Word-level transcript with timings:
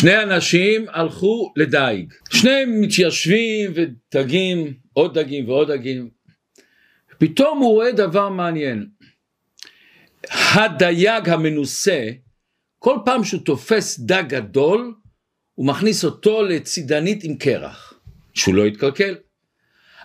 שני 0.00 0.22
אנשים 0.22 0.86
הלכו 0.88 1.52
לדייג, 1.56 2.12
שניהם 2.30 2.80
מתיישבים 2.80 3.72
ודגים, 3.74 4.74
עוד 4.92 5.18
דגים 5.18 5.48
ועוד 5.48 5.72
דגים, 5.72 6.10
פתאום 7.18 7.58
הוא 7.58 7.72
רואה 7.72 7.92
דבר 7.92 8.28
מעניין, 8.28 8.86
הדייג 10.30 11.28
המנוסה, 11.28 12.08
כל 12.78 12.96
פעם 13.04 13.24
שהוא 13.24 13.40
תופס 13.44 14.00
דג 14.00 14.24
גדול, 14.26 14.94
הוא 15.54 15.66
מכניס 15.66 16.04
אותו 16.04 16.42
לצידנית 16.42 17.24
עם 17.24 17.36
קרח, 17.36 17.94
שהוא 18.34 18.54
לא 18.54 18.66
יתקלקל. 18.66 19.14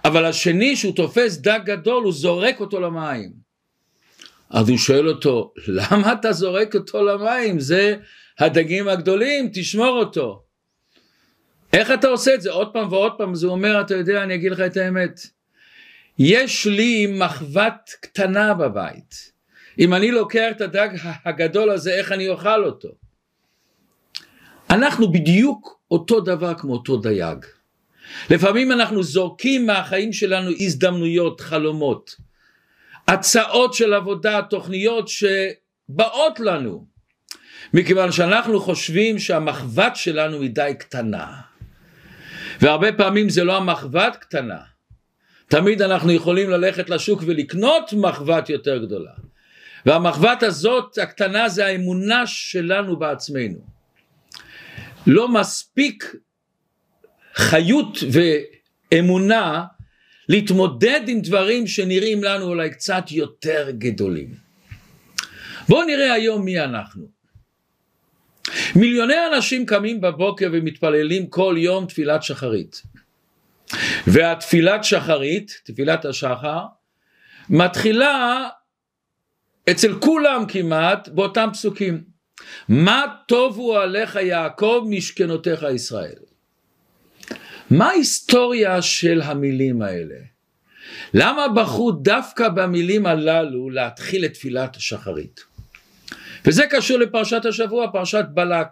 אבל 0.06 0.26
השני 0.26 0.76
שהוא 0.76 0.96
תופס 0.96 1.38
דג 1.38 1.60
גדול 1.66 2.04
הוא 2.04 2.14
זורק 2.14 2.60
אותו 2.60 2.80
למים. 2.80 3.32
אז 4.50 4.70
הוא 4.70 4.78
שואל 4.78 5.10
אותו, 5.10 5.54
למה 5.68 6.14
אתה 6.14 6.32
זורק 6.32 6.76
אותו 6.76 7.04
למים? 7.04 7.60
זה 7.60 7.98
הדגים 8.40 8.88
הגדולים, 8.88 9.50
תשמור 9.54 10.00
אותו. 10.00 10.44
איך 11.74 11.92
אתה 11.92 12.08
עושה 12.08 12.34
את 12.34 12.42
זה? 12.42 12.52
עוד 12.52 12.74
פעם 12.74 12.92
ועוד 12.92 13.12
פעם, 13.18 13.34
הוא 13.44 13.52
אומר, 13.52 13.82
אתה 13.82 13.96
יודע, 13.96 14.24
אני 14.24 14.36
אגיד 14.36 14.52
לך 14.52 14.60
את 14.60 14.78
האמת. 14.78 15.20
יש 16.20 16.66
לי 16.68 17.08
מחבת 17.08 17.90
קטנה 18.02 18.54
בבית. 18.54 19.32
אם 19.80 19.94
אני 19.94 20.12
לוקח 20.12 20.48
את 20.52 20.62
הדג 20.62 20.90
הגדול 21.26 21.70
הזה, 21.70 21.94
איך 21.94 22.12
אני 22.12 22.30
אוכל 22.30 22.64
אותו? 22.64 22.90
אנחנו 24.70 25.12
בדיוק 25.12 25.80
אותו 25.92 26.20
דבר 26.22 26.54
כמו 26.54 26.74
אותו 26.74 26.98
דייג. 26.98 27.46
לפעמים 28.30 28.72
אנחנו 28.72 29.04
זורקים 29.04 29.66
מהחיים 29.66 30.14
שלנו 30.14 30.52
הזדמנויות, 30.60 31.42
חלומות, 31.42 32.16
הצעות 33.08 33.74
של 33.74 33.94
עבודה, 33.94 34.42
תוכניות 34.50 35.08
שבאות 35.08 36.40
לנו, 36.40 36.86
מכיוון 37.76 38.12
שאנחנו 38.12 38.60
חושבים 38.60 39.20
שהמחבת 39.20 39.96
שלנו 39.96 40.42
היא 40.42 40.50
די 40.50 40.74
קטנה. 40.80 41.28
והרבה 42.62 42.92
פעמים 42.92 43.30
זה 43.30 43.44
לא 43.44 43.58
המחבת 43.58 44.16
קטנה. 44.16 44.60
תמיד 45.48 45.82
אנחנו 45.82 46.12
יכולים 46.12 46.50
ללכת 46.50 46.90
לשוק 46.90 47.24
ולקנות 47.26 47.94
מחבת 47.94 48.50
יותר 48.50 48.78
גדולה. 48.78 49.12
והמחבת 49.86 50.44
הזאת 50.44 50.98
הקטנה 50.98 51.50
זה 51.50 51.66
האמונה 51.66 52.28
שלנו 52.28 53.00
בעצמנו. 53.00 53.60
לא 55.08 55.28
מספיק 55.28 56.16
חיות 57.36 57.98
ואמונה 58.92 59.64
להתמודד 60.30 61.02
עם 61.08 61.22
דברים 61.22 61.68
שנראים 61.68 62.24
לנו 62.24 62.46
אולי 62.46 62.70
קצת 62.70 63.12
יותר 63.12 63.72
גדולים. 63.72 64.34
בואו 65.70 65.86
נראה 65.86 66.14
היום 66.14 66.46
מי 66.46 66.60
אנחנו. 66.60 67.15
מיליוני 68.76 69.16
אנשים 69.34 69.66
קמים 69.66 70.02
בבוקר 70.02 70.50
ומתפללים 70.52 71.28
כל 71.28 71.56
יום 71.58 71.86
תפילת 71.86 72.24
שחרית. 72.24 72.82
והתפילת 74.08 74.84
שחרית, 74.84 75.62
תפילת 75.64 76.06
השחר, 76.06 76.60
מתחילה 77.50 78.48
אצל 79.72 80.00
כולם 80.00 80.46
כמעט 80.48 81.08
באותם 81.08 81.50
פסוקים. 81.54 82.04
מה 82.70 83.04
טובו 83.28 83.78
עליך 83.78 84.16
יעקב 84.16 84.86
משכנותיך 84.90 85.66
ישראל. 85.74 86.20
מה 87.70 87.88
ההיסטוריה 87.88 88.82
של 88.82 89.22
המילים 89.22 89.82
האלה? 89.82 90.16
למה 91.14 91.48
בחרו 91.56 91.92
דווקא 91.92 92.50
במילים 92.50 93.06
הללו 93.06 93.70
להתחיל 93.70 94.26
את 94.26 94.34
תפילת 94.34 94.76
השחרית? 94.76 95.55
וזה 96.48 96.64
קשור 96.70 96.98
לפרשת 96.98 97.46
השבוע, 97.46 97.88
פרשת 97.92 98.26
בלק. 98.34 98.68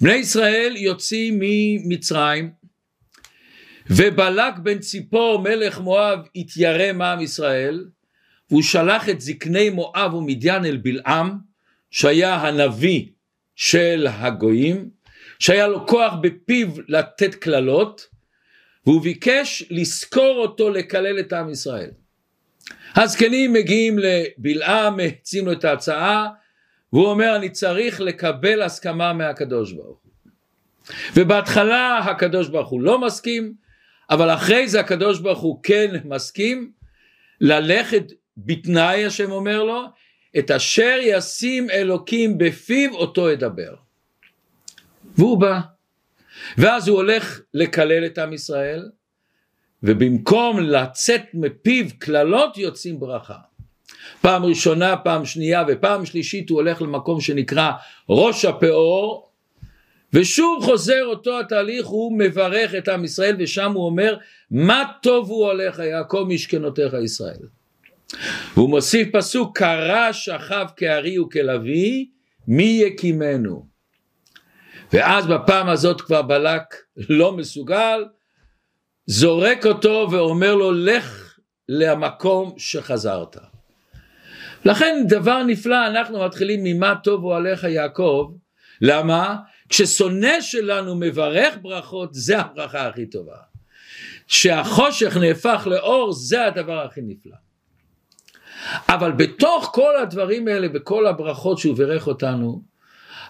בני 0.00 0.14
ישראל 0.14 0.74
יוצאים 0.76 1.38
ממצרים, 1.40 2.50
ובלק 3.90 4.58
בן 4.58 4.78
ציפור 4.78 5.42
מלך 5.42 5.80
מואב 5.80 6.18
התיירא 6.36 6.92
מעם 6.92 7.20
ישראל, 7.20 7.84
והוא 8.50 8.62
שלח 8.62 9.08
את 9.08 9.20
זקני 9.20 9.70
מואב 9.70 10.14
ומדיין 10.14 10.64
אל 10.64 10.76
בלעם, 10.76 11.38
שהיה 11.90 12.34
הנביא 12.34 13.06
של 13.56 14.06
הגויים, 14.10 14.90
שהיה 15.38 15.68
לו 15.68 15.86
כוח 15.86 16.14
בפיו 16.20 16.68
לתת 16.88 17.34
קללות, 17.34 18.06
והוא 18.86 19.02
ביקש 19.02 19.64
לזכור 19.70 20.36
אותו 20.36 20.70
לקלל 20.70 21.20
את 21.20 21.32
עם 21.32 21.50
ישראל. 21.50 21.90
הזקנים 22.96 23.52
מגיעים 23.52 23.98
לבלעם, 23.98 24.96
מציעים 24.96 25.46
לו 25.46 25.52
את 25.52 25.64
ההצעה, 25.64 26.28
והוא 26.92 27.06
אומר 27.06 27.36
אני 27.36 27.50
צריך 27.50 28.00
לקבל 28.00 28.62
הסכמה 28.62 29.12
מהקדוש 29.12 29.72
ברוך 29.72 29.98
הוא. 30.02 30.32
ובהתחלה 31.16 31.98
הקדוש 31.98 32.48
ברוך 32.48 32.68
הוא 32.68 32.80
לא 32.80 33.00
מסכים, 33.00 33.54
אבל 34.10 34.34
אחרי 34.34 34.68
זה 34.68 34.80
הקדוש 34.80 35.20
ברוך 35.20 35.40
הוא 35.40 35.60
כן 35.62 35.94
מסכים 36.04 36.72
ללכת 37.40 38.12
בתנאי 38.36 39.06
השם 39.06 39.30
אומר 39.30 39.62
לו, 39.62 39.84
את 40.38 40.50
אשר 40.50 40.98
ישים 41.02 41.70
אלוקים 41.70 42.38
בפיו 42.38 42.94
אותו 42.94 43.30
ידבר. 43.30 43.74
והוא 45.18 45.40
בא. 45.40 45.60
ואז 46.58 46.88
הוא 46.88 46.96
הולך 46.96 47.40
לקלל 47.54 48.06
את 48.06 48.18
עם 48.18 48.32
ישראל, 48.32 48.90
ובמקום 49.82 50.60
לצאת 50.60 51.22
מפיו 51.34 51.86
קללות 51.98 52.58
יוצאים 52.58 53.00
ברכה. 53.00 53.36
פעם 54.20 54.44
ראשונה, 54.44 54.96
פעם 54.96 55.24
שנייה 55.24 55.64
ופעם 55.68 56.06
שלישית 56.06 56.50
הוא 56.50 56.56
הולך 56.58 56.82
למקום 56.82 57.20
שנקרא 57.20 57.72
ראש 58.08 58.44
הפאור, 58.44 59.30
ושוב 60.12 60.64
חוזר 60.64 61.04
אותו 61.06 61.40
התהליך, 61.40 61.86
הוא 61.86 62.18
מברך 62.18 62.74
את 62.74 62.88
עם 62.88 63.04
ישראל 63.04 63.36
ושם 63.38 63.72
הוא 63.72 63.86
אומר 63.86 64.16
מה 64.50 64.82
טוב 65.02 65.30
הוא 65.30 65.50
עליך 65.50 65.78
יעקב 65.78 66.26
משכנותיך 66.28 66.94
ישראל. 67.04 67.46
והוא 68.54 68.70
מוסיף 68.70 69.08
פסוק 69.12 69.58
קרא 69.58 70.12
שכב 70.12 70.66
כארי 70.76 71.18
וכלביא 71.18 72.06
מי 72.48 72.80
יקימנו 72.86 73.66
ואז 74.92 75.26
בפעם 75.26 75.68
הזאת 75.68 76.00
כבר 76.00 76.22
בלק 76.22 76.62
לא 76.96 77.32
מסוגל 77.32 78.04
זורק 79.06 79.66
אותו 79.66 80.08
ואומר 80.10 80.54
לו 80.54 80.72
לך 80.72 81.38
למקום 81.68 82.54
שחזרת 82.58 83.36
לכן 84.66 85.04
דבר 85.08 85.42
נפלא 85.42 85.86
אנחנו 85.86 86.24
מתחילים 86.24 86.60
ממה 86.64 86.94
טובו 87.04 87.34
עליך 87.34 87.64
יעקב 87.64 88.32
למה? 88.80 89.36
כששונא 89.68 90.40
שלנו 90.40 90.94
מברך 90.94 91.54
ברכות 91.62 92.14
זה 92.14 92.38
הברכה 92.38 92.86
הכי 92.86 93.06
טובה 93.06 93.36
שהחושך 94.26 95.16
נהפך 95.16 95.66
לאור 95.70 96.12
זה 96.12 96.46
הדבר 96.46 96.84
הכי 96.86 97.00
נפלא 97.02 97.36
אבל 98.88 99.12
בתוך 99.12 99.70
כל 99.74 99.96
הדברים 100.02 100.48
האלה 100.48 100.68
וכל 100.74 101.06
הברכות 101.06 101.58
שהוא 101.58 101.76
בירך 101.76 102.06
אותנו, 102.06 102.62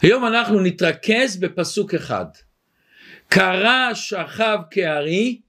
היום 0.03 0.27
אנחנו 0.27 0.61
נתרכז 0.61 1.37
בפסוק 1.37 1.95
אחד. 1.95 2.27
קרא 3.29 3.95
שכב 3.95 4.59
כארי 4.71 5.41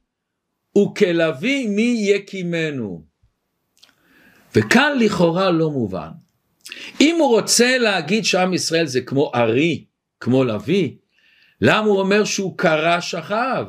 וכלביא 0.78 1.70
מי 1.70 2.08
יקימנו. 2.10 3.04
וכאן 4.56 4.98
לכאורה 5.00 5.52
לא 5.52 5.72
מובן. 5.72 6.10
אם 7.02 7.16
הוא 7.20 7.30
רוצה 7.30 7.78
להגיד 7.78 8.26
שעם 8.26 8.54
ישראל 8.54 8.86
זה 8.86 9.02
כמו 9.02 9.32
ארי, 9.36 9.86
כמו 10.20 10.44
לביא, 10.44 10.92
למה 11.62 11.86
הוא 11.88 12.00
אומר 12.00 12.24
שהוא 12.24 12.58
קרא 12.58 13.00
שכב? 13.00 13.68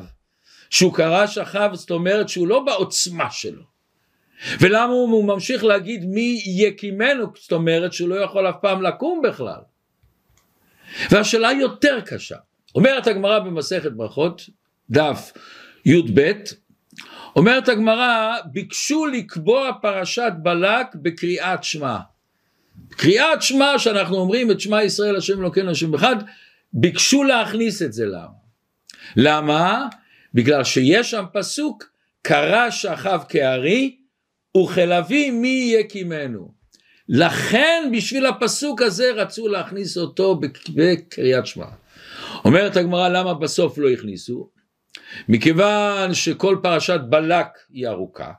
שהוא 0.69 0.93
קרא 0.93 1.27
שכב 1.27 1.69
זאת 1.73 1.91
אומרת 1.91 2.29
שהוא 2.29 2.47
לא 2.47 2.59
בעוצמה 2.59 3.31
שלו. 3.31 3.63
ולמה 4.59 4.93
הוא 4.93 5.25
ממשיך 5.27 5.63
להגיד 5.63 6.05
מי 6.05 6.41
יקימנו, 6.45 7.25
זאת 7.35 7.51
אומרת 7.51 7.93
שהוא 7.93 8.09
לא 8.09 8.15
יכול 8.15 8.49
אף 8.49 8.55
פעם 8.61 8.81
לקום 8.81 9.21
בכלל. 9.23 9.59
והשאלה 11.11 11.51
יותר 11.51 11.99
קשה. 12.05 12.35
אומרת 12.75 13.07
הגמרא 13.07 13.39
במסכת 13.39 13.91
ברכות, 13.91 14.41
דף 14.89 15.31
י"ב, 15.85 16.31
אומרת 17.35 17.69
הגמרא, 17.69 18.35
ביקשו 18.45 19.05
לקבוע 19.05 19.71
פרשת 19.81 20.31
בלק 20.43 20.87
בקריאת 20.95 21.63
שמע. 21.63 21.97
קריאת 22.89 23.41
שמע 23.41 23.79
שאנחנו 23.79 24.15
אומרים 24.17 24.51
את 24.51 24.59
שמע 24.59 24.83
ישראל 24.83 25.15
השם 25.15 25.39
אלוקינו 25.39 25.71
השם 25.71 25.93
אחד, 25.93 26.15
ביקשו 26.73 27.23
להכניס 27.23 27.81
את 27.81 27.93
זה 27.93 28.05
למה? 28.05 28.27
למה? 29.15 29.87
בגלל 30.33 30.63
שיש 30.63 31.11
שם 31.11 31.25
פסוק, 31.33 31.83
קרא 32.21 32.69
שכב 32.69 33.19
כארי 33.29 33.95
וכלביא 34.57 35.31
מי 35.31 35.71
יקימנו. 35.79 36.51
לכן 37.09 37.91
בשביל 37.93 38.25
הפסוק 38.25 38.81
הזה 38.81 39.11
רצו 39.11 39.47
להכניס 39.47 39.97
אותו 39.97 40.39
בקריאת 40.75 41.45
שמע. 41.45 41.65
אומרת 42.45 42.77
הגמרא 42.77 43.09
למה 43.09 43.33
בסוף 43.33 43.77
לא 43.77 43.89
הכניסו? 43.89 44.49
מכיוון 45.29 46.13
שכל 46.13 46.57
פרשת 46.63 46.99
בלק 47.09 47.47
היא 47.69 47.87
ארוכה 47.87 48.31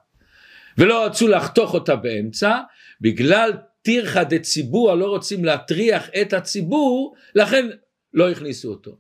ולא 0.78 1.04
רצו 1.06 1.28
לחתוך 1.28 1.74
אותה 1.74 1.96
באמצע 1.96 2.58
בגלל 3.00 3.52
טירחא 3.82 4.22
דציבור 4.22 4.94
לא 4.94 5.06
רוצים 5.06 5.44
להטריח 5.44 6.08
את 6.22 6.32
הציבור 6.32 7.14
לכן 7.34 7.66
לא 8.14 8.30
הכניסו 8.30 8.68
אותו. 8.68 8.96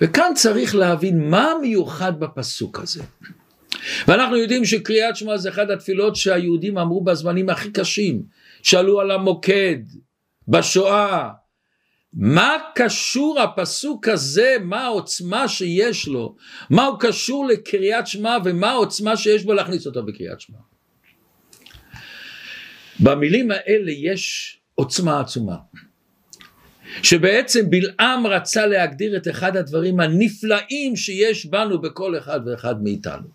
וכאן 0.00 0.32
צריך 0.34 0.74
להבין 0.74 1.30
מה 1.30 1.52
מיוחד 1.62 2.20
בפסוק 2.20 2.78
הזה. 2.78 3.02
ואנחנו 4.08 4.36
יודעים 4.36 4.64
שקריאת 4.64 5.16
שמע 5.16 5.36
זה 5.36 5.48
אחת 5.48 5.70
התפילות 5.70 6.16
שהיהודים 6.16 6.78
אמרו 6.78 7.04
בזמנים 7.04 7.50
הכי 7.50 7.70
קשים, 7.70 8.22
שאלו 8.62 9.00
על 9.00 9.10
המוקד, 9.10 9.78
בשואה, 10.48 11.30
מה 12.14 12.56
קשור 12.74 13.40
הפסוק 13.40 14.08
הזה, 14.08 14.56
מה 14.60 14.84
העוצמה 14.84 15.48
שיש 15.48 16.08
לו, 16.08 16.36
מה 16.70 16.84
הוא 16.84 17.00
קשור 17.00 17.46
לקריאת 17.46 18.06
שמע 18.06 18.36
ומה 18.44 18.70
העוצמה 18.70 19.16
שיש 19.16 19.44
בו 19.44 19.52
להכניס 19.52 19.86
אותו 19.86 20.06
בקריאת 20.06 20.40
שמע. 20.40 20.58
במילים 23.00 23.50
האלה 23.50 23.92
יש 23.92 24.58
עוצמה 24.74 25.20
עצומה. 25.20 25.56
שבעצם 27.02 27.70
בלעם 27.70 28.26
רצה 28.26 28.66
להגדיר 28.66 29.16
את 29.16 29.28
אחד 29.28 29.56
הדברים 29.56 30.00
הנפלאים 30.00 30.96
שיש 30.96 31.46
בנו 31.46 31.80
בכל 31.80 32.18
אחד 32.18 32.40
ואחד 32.46 32.82
מאיתנו. 32.82 33.28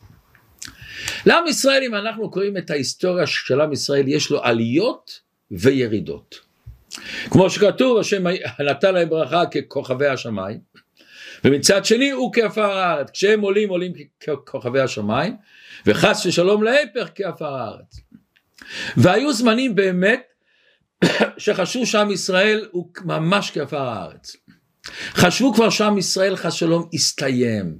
לעם 1.26 1.48
ישראל 1.48 1.84
אם 1.84 1.96
אנחנו 1.96 2.32
קוראים 2.32 2.58
את 2.58 2.70
ההיסטוריה 2.70 3.28
של 3.28 3.62
עם 3.62 3.74
ישראל 3.74 4.08
יש 4.08 4.30
לו 4.30 4.44
עליות 4.44 5.20
וירידות. 5.52 6.36
כמו 7.30 7.50
שכתוב 7.50 8.00
השם 8.00 8.24
נתן 8.60 8.94
להם 8.94 9.10
ברכה 9.10 9.44
ככוכבי 9.46 10.08
השמיים 10.08 10.60
ומצד 11.44 11.86
שני 11.86 12.12
הוא 12.12 12.34
כעפר 12.34 12.72
הארץ 12.72 13.10
כשהם 13.14 13.42
עולים 13.42 13.70
עולים 13.70 13.92
ככוכבי 14.20 14.80
השמיים 14.80 15.36
וחס 15.86 16.26
ושלום 16.26 16.64
להפך 16.64 17.10
כעפר 17.16 17.56
הארץ. 17.56 18.00
והיו 18.98 19.34
זמנים 19.34 19.76
באמת 19.76 20.22
שחשבו 21.38 21.86
שעם 21.86 22.12
ישראל 22.12 22.68
הוא 22.72 22.90
ממש 23.04 23.52
כעפר 23.52 23.88
הארץ. 23.88 24.36
חשבו 25.14 25.54
כבר 25.54 25.70
שעם 25.70 25.98
ישראל 25.98 26.36
חס 26.36 26.54
שלום 26.54 26.90
הסתיים 26.94 27.76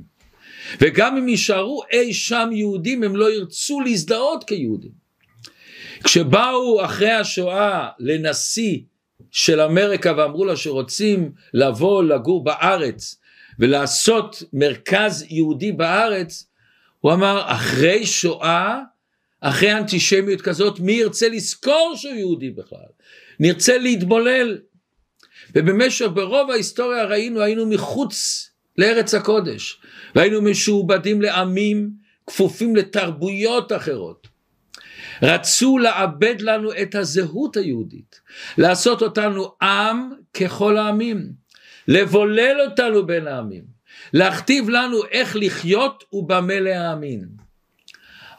וגם 0.82 1.18
אם 1.18 1.28
יישארו 1.28 1.84
אי 1.92 2.14
שם 2.14 2.50
יהודים 2.52 3.04
הם 3.04 3.16
לא 3.16 3.34
ירצו 3.34 3.82
להזדהות 3.82 4.44
כיהודים. 4.44 5.04
כשבאו 6.04 6.86
אחרי 6.86 7.12
השואה 7.12 7.90
לנשיא 8.00 8.80
של 9.32 9.62
אמריקה 9.62 10.14
ואמרו 10.18 10.46
לה 10.46 10.56
שרוצים 10.56 11.32
לבוא 11.54 12.04
לגור 12.04 12.44
בארץ 12.44 13.20
ולעשות 13.60 14.44
מרכז 14.54 15.26
יהודי 15.30 15.72
בארץ, 15.72 16.48
הוא 17.00 17.14
אמר 17.14 17.42
אחרי 17.46 18.06
שואה, 18.06 18.80
אחרי 19.42 19.74
אנטישמיות 19.74 20.42
כזאת, 20.42 20.80
מי 20.80 20.92
ירצה 20.92 21.30
לזכור 21.30 21.94
שהוא 21.96 22.14
יהודי 22.14 22.50
בכלל? 22.50 22.80
נרצה 23.40 23.78
להתבולל. 23.78 24.58
ובמשך, 25.56 26.06
ברוב 26.14 26.52
ההיסטוריה 26.52 27.04
ראינו, 27.04 27.42
היינו 27.42 27.66
מחוץ 27.66 28.50
לארץ 28.78 29.14
הקודש, 29.14 29.80
והיינו 30.16 30.42
משועבדים 30.42 31.22
לעמים, 31.22 31.90
כפופים 32.28 32.76
לתרבויות 32.76 33.72
אחרות. 33.72 34.28
רצו 35.24 35.78
לאבד 35.78 36.36
לנו 36.42 36.70
את 36.82 36.96
הזהות 36.96 37.58
היהודית, 37.58 38.22
לעשות 38.58 39.02
אותנו 39.02 39.52
עם 39.62 40.10
ככל 40.34 40.78
העמים, 40.78 41.32
לבולל 41.88 42.62
אותנו 42.70 43.06
בין 43.06 43.28
העמים, 43.28 43.64
להכתיב 44.14 44.70
לנו 44.70 44.98
איך 45.12 45.36
לחיות 45.36 46.04
ובמה 46.14 46.60
להאמין. 46.60 47.28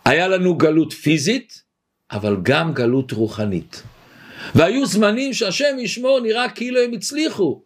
היה 0.04 0.28
לנו 0.28 0.56
גלות 0.56 0.92
פיזית, 0.92 1.62
אבל 2.10 2.36
גם 2.42 2.72
גלות 2.72 3.12
רוחנית. 3.12 3.82
והיו 4.54 4.86
זמנים 4.86 5.32
שהשם 5.32 5.76
ישמור 5.78 6.20
נראה 6.20 6.48
כאילו 6.48 6.80
הם 6.80 6.92
הצליחו. 6.92 7.62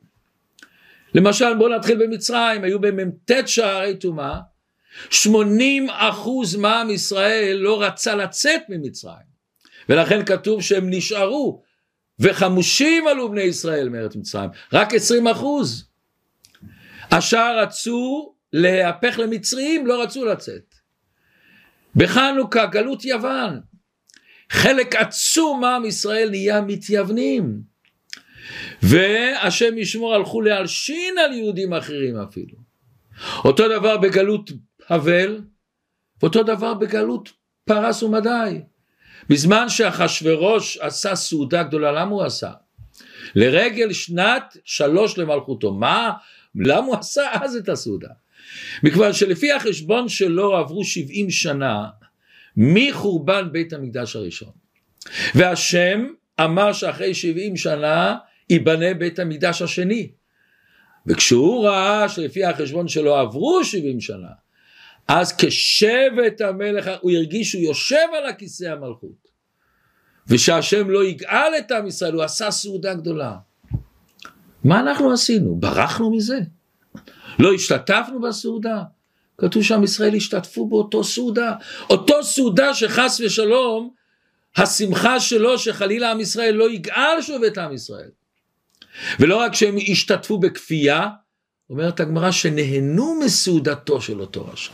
למשל 1.14 1.55
בואו 1.55 1.76
נתחיל 1.76 2.06
במצרים, 2.06 2.64
היו 2.64 2.81
במ"ט 2.81 3.31
שערי 3.47 3.97
טומאה, 3.97 4.38
80 5.11 5.91
אחוז 5.91 6.56
מעם 6.56 6.91
ישראל 6.91 7.56
לא 7.56 7.83
רצה 7.83 8.15
לצאת 8.15 8.61
ממצרים. 8.69 9.29
ולכן 9.89 10.25
כתוב 10.25 10.62
שהם 10.62 10.91
נשארו 10.91 11.62
וחמושים 12.19 13.09
עלו 13.09 13.31
בני 13.31 13.43
ישראל 13.43 13.89
מארץ 13.89 14.17
מצרים. 14.17 14.50
רק 14.73 14.95
20 14.95 15.27
אחוז. 15.29 15.89
השאר 17.11 17.59
רצו 17.62 18.35
להפך 18.53 19.19
למצרים 19.19 19.87
לא 19.87 20.03
רצו 20.03 20.25
לצאת. 20.25 20.75
בחנוכה 21.97 22.67
גלות 22.67 23.05
יוון. 23.05 23.61
חלק 24.50 24.97
עצום 24.97 25.61
מעם 25.61 25.85
ישראל 25.85 26.31
נהיה 26.31 26.61
מתייוונים. 26.61 27.61
והשם 28.83 29.79
ישמור 29.79 30.15
הלכו 30.15 30.41
להלשין 30.41 31.19
על 31.19 31.33
יהודים 31.33 31.75
אחרים 31.75 32.17
אפילו. 32.17 32.59
אותו 33.45 33.69
דבר 33.69 33.97
בגלות 33.97 34.50
אבל, 34.90 35.40
ואותו 36.23 36.43
דבר 36.43 36.75
בגלות 36.75 37.32
פרס 37.64 38.02
ומדי. 38.02 38.61
בזמן 39.29 39.69
שאחשורוש 39.69 40.79
עשה 40.79 41.14
סעודה 41.14 41.62
גדולה, 41.62 41.93
למה 41.93 42.11
הוא 42.11 42.25
עשה? 42.25 42.50
לרגל 43.35 43.93
שנת 43.93 44.56
שלוש 44.64 45.19
למלכותו. 45.19 45.75
מה? 45.75 46.12
למה 46.55 46.87
הוא 46.87 46.96
עשה 46.96 47.23
אז 47.32 47.56
את 47.56 47.69
הסעודה? 47.69 48.08
מכיוון 48.82 49.12
שלפי 49.12 49.52
החשבון 49.52 50.08
שלו 50.08 50.56
עברו 50.56 50.85
שבעים 50.85 51.31
שנה 51.31 51.87
מחורבן 52.56 53.52
בית 53.52 53.73
המקדש 53.73 54.17
הראשון. 54.17 54.52
והשם 55.35 56.06
אמר 56.40 56.73
שאחרי 56.73 57.14
שבעים 57.14 57.56
שנה 57.56 58.17
ייבנה 58.50 58.94
בית 58.94 59.19
המקדש 59.19 59.62
השני. 59.62 60.11
וכשהוא 61.06 61.69
ראה 61.69 62.08
שלפי 62.08 62.44
החשבון 62.44 62.88
שלו 62.88 63.17
עברו 63.17 63.64
שבעים 63.64 64.00
שנה 64.00 64.29
אז 65.09 65.37
כשבט 65.37 66.41
המלך 66.41 66.91
הוא 67.01 67.11
הרגיש 67.11 67.51
שהוא 67.51 67.63
יושב 67.63 68.07
על 68.19 68.27
הכיסא 68.27 68.65
המלכות 68.65 69.29
ושהשם 70.27 70.91
לא 70.91 71.05
יגאל 71.05 71.53
את 71.59 71.71
עם 71.73 71.87
ישראל 71.87 72.15
הוא 72.15 72.23
עשה 72.23 72.51
סעודה 72.51 72.95
גדולה 72.95 73.37
מה 74.65 74.81
אנחנו 74.81 75.13
עשינו? 75.13 75.57
ברחנו 75.57 76.17
מזה? 76.17 76.39
לא 77.39 77.53
השתתפנו 77.53 78.21
בסעודה? 78.21 78.83
כתוב 79.39 79.63
שעם 79.63 79.85
ישראל 79.85 80.15
השתתפו 80.15 80.69
באותו 80.69 81.05
סעודה 81.05 81.55
אותו 81.91 82.23
סעודה 82.23 82.75
שחס 82.75 83.21
ושלום 83.25 83.91
השמחה 84.57 85.21
שלו 85.21 85.59
שחלילה 85.59 86.11
עם 86.11 86.21
ישראל 86.21 86.55
לא 86.55 86.71
יגאל 86.71 87.23
שוב 87.23 87.45
את 87.45 87.59
עם 87.59 87.73
ישראל 87.73 88.11
ולא 89.21 89.37
רק 89.37 89.55
שהם 89.55 89.77
השתתפו 89.93 90.39
בכפייה 90.39 91.09
אומרת 91.71 92.01
הגמרא 92.01 92.31
שנהנו 92.31 93.21
מסעודתו 93.25 94.00
של 94.00 94.21
אותו 94.21 94.47
רשע 94.53 94.73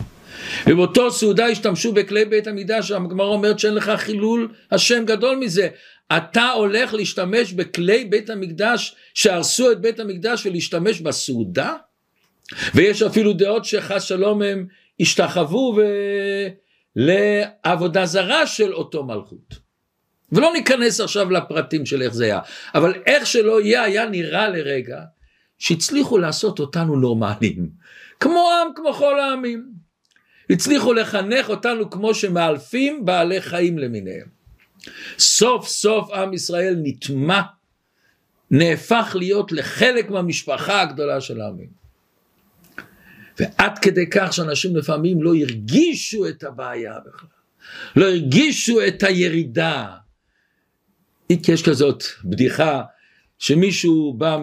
ובאותו 0.67 1.11
סעודה 1.11 1.47
השתמשו 1.47 1.93
בכלי 1.93 2.25
בית 2.25 2.47
המקדש, 2.47 2.91
הגמרא 2.91 3.27
אומרת 3.27 3.59
שאין 3.59 3.75
לך 3.75 3.93
חילול 3.97 4.49
השם 4.71 5.05
גדול 5.05 5.37
מזה. 5.37 5.69
אתה 6.17 6.51
הולך 6.51 6.95
להשתמש 6.95 7.53
בכלי 7.53 8.05
בית 8.05 8.31
המקדש 8.31 8.97
שהרסו 9.15 9.73
את 9.73 9.81
בית 9.81 10.01
המקדש 10.01 10.47
ולהשתמש 10.47 11.01
בסעודה? 11.01 11.75
ויש 12.75 13.03
אפילו 13.03 13.33
דעות 13.33 13.65
שחס 13.65 14.03
שלום 14.03 14.43
הם 14.43 14.67
השתחוו 15.01 15.75
ו... 15.77 15.83
לעבודה 16.97 18.07
זרה 18.07 18.47
של 18.47 18.75
אותו 18.75 19.05
מלכות. 19.05 19.65
ולא 20.33 20.53
ניכנס 20.53 21.01
עכשיו 21.01 21.31
לפרטים 21.31 21.87
של 21.87 22.03
איך 22.03 22.15
זה 22.15 22.25
היה, 22.25 22.41
אבל 22.75 22.95
איך 23.07 23.27
שלא 23.27 23.61
יהיה, 23.61 23.83
היה 23.83 24.07
נראה 24.07 24.49
לרגע 24.49 25.01
שהצליחו 25.59 26.19
לעשות 26.19 26.59
אותנו 26.59 26.97
נורמליים, 26.97 27.71
כמו 28.21 28.51
עם, 28.53 28.75
כמו 28.75 28.93
כל 28.93 29.21
העמים. 29.21 29.74
הצליחו 30.51 30.93
לחנך 30.93 31.49
אותנו 31.49 31.91
כמו 31.91 32.15
שמאלפים 32.15 33.05
בעלי 33.05 33.41
חיים 33.41 33.79
למיניהם. 33.79 34.27
סוף 35.19 35.69
סוף 35.69 36.11
עם 36.11 36.33
ישראל 36.33 36.77
נטמע, 36.83 37.41
נהפך 38.51 39.17
להיות 39.19 39.53
לחלק 39.53 40.11
מהמשפחה 40.11 40.83
הגדולה 40.83 41.21
של 41.21 41.41
העמים. 41.41 41.85
ועד 43.41 43.79
כדי 43.79 44.11
כך 44.11 44.33
שאנשים 44.33 44.77
לפעמים 44.77 45.23
לא 45.23 45.35
הרגישו 45.35 46.29
את 46.29 46.45
הבעיה 46.45 46.95
בכלל, 47.07 47.29
לא 47.97 48.05
הרגישו 48.05 48.87
את 48.87 49.03
הירידה. 49.03 49.97
יש 51.31 51.63
כזאת 51.63 52.05
בדיחה 52.25 52.83
שמישהו 53.39 54.15
בא. 54.19 54.39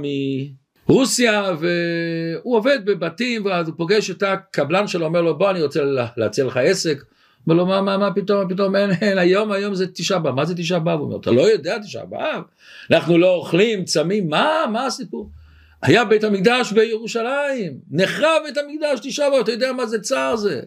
רוסיה 0.87 1.53
והוא 1.59 2.57
עובד 2.57 2.79
בבתים 2.85 3.45
ואז 3.45 3.67
הוא 3.67 3.75
פוגש 3.77 4.09
את 4.09 4.23
הקבלן 4.23 4.87
שלו 4.87 5.05
אומר 5.05 5.21
לו 5.21 5.37
בוא 5.37 5.51
אני 5.51 5.63
רוצה 5.63 5.81
להציע 6.17 6.45
לך 6.45 6.57
עסק. 6.57 7.03
אומר 7.47 7.57
לו 7.57 7.65
מה 7.65 7.81
מה 7.81 7.97
מה 7.97 8.13
פתאום 8.13 8.49
פתאום 8.49 8.75
אין, 8.75 8.89
אין 9.01 9.17
היום 9.17 9.51
היום 9.51 9.75
זה 9.75 9.87
תשעה 9.87 10.19
באב. 10.19 10.35
מה 10.35 10.45
זה 10.45 10.55
תשעה 10.55 10.79
באב? 10.79 10.99
הוא 10.99 11.05
אומר 11.05 11.19
אתה 11.19 11.31
לא 11.31 11.41
יודע 11.41 11.79
תשעה 11.79 12.05
באב. 12.05 12.43
אנחנו 12.91 13.17
לא 13.17 13.35
אוכלים 13.35 13.85
צמים 13.85 14.29
מה 14.29 14.63
מה 14.71 14.85
הסיפור? 14.85 15.29
היה 15.81 16.05
בית 16.05 16.23
המקדש 16.23 16.71
בירושלים 16.71 17.73
נחרב 17.91 18.41
בית 18.45 18.57
המקדש 18.57 18.99
תשעה 19.03 19.29
באב 19.29 19.39
אתה 19.39 19.51
יודע 19.51 19.73
מה 19.73 19.85
זה 19.85 19.99
צער 19.99 20.35
זה? 20.35 20.61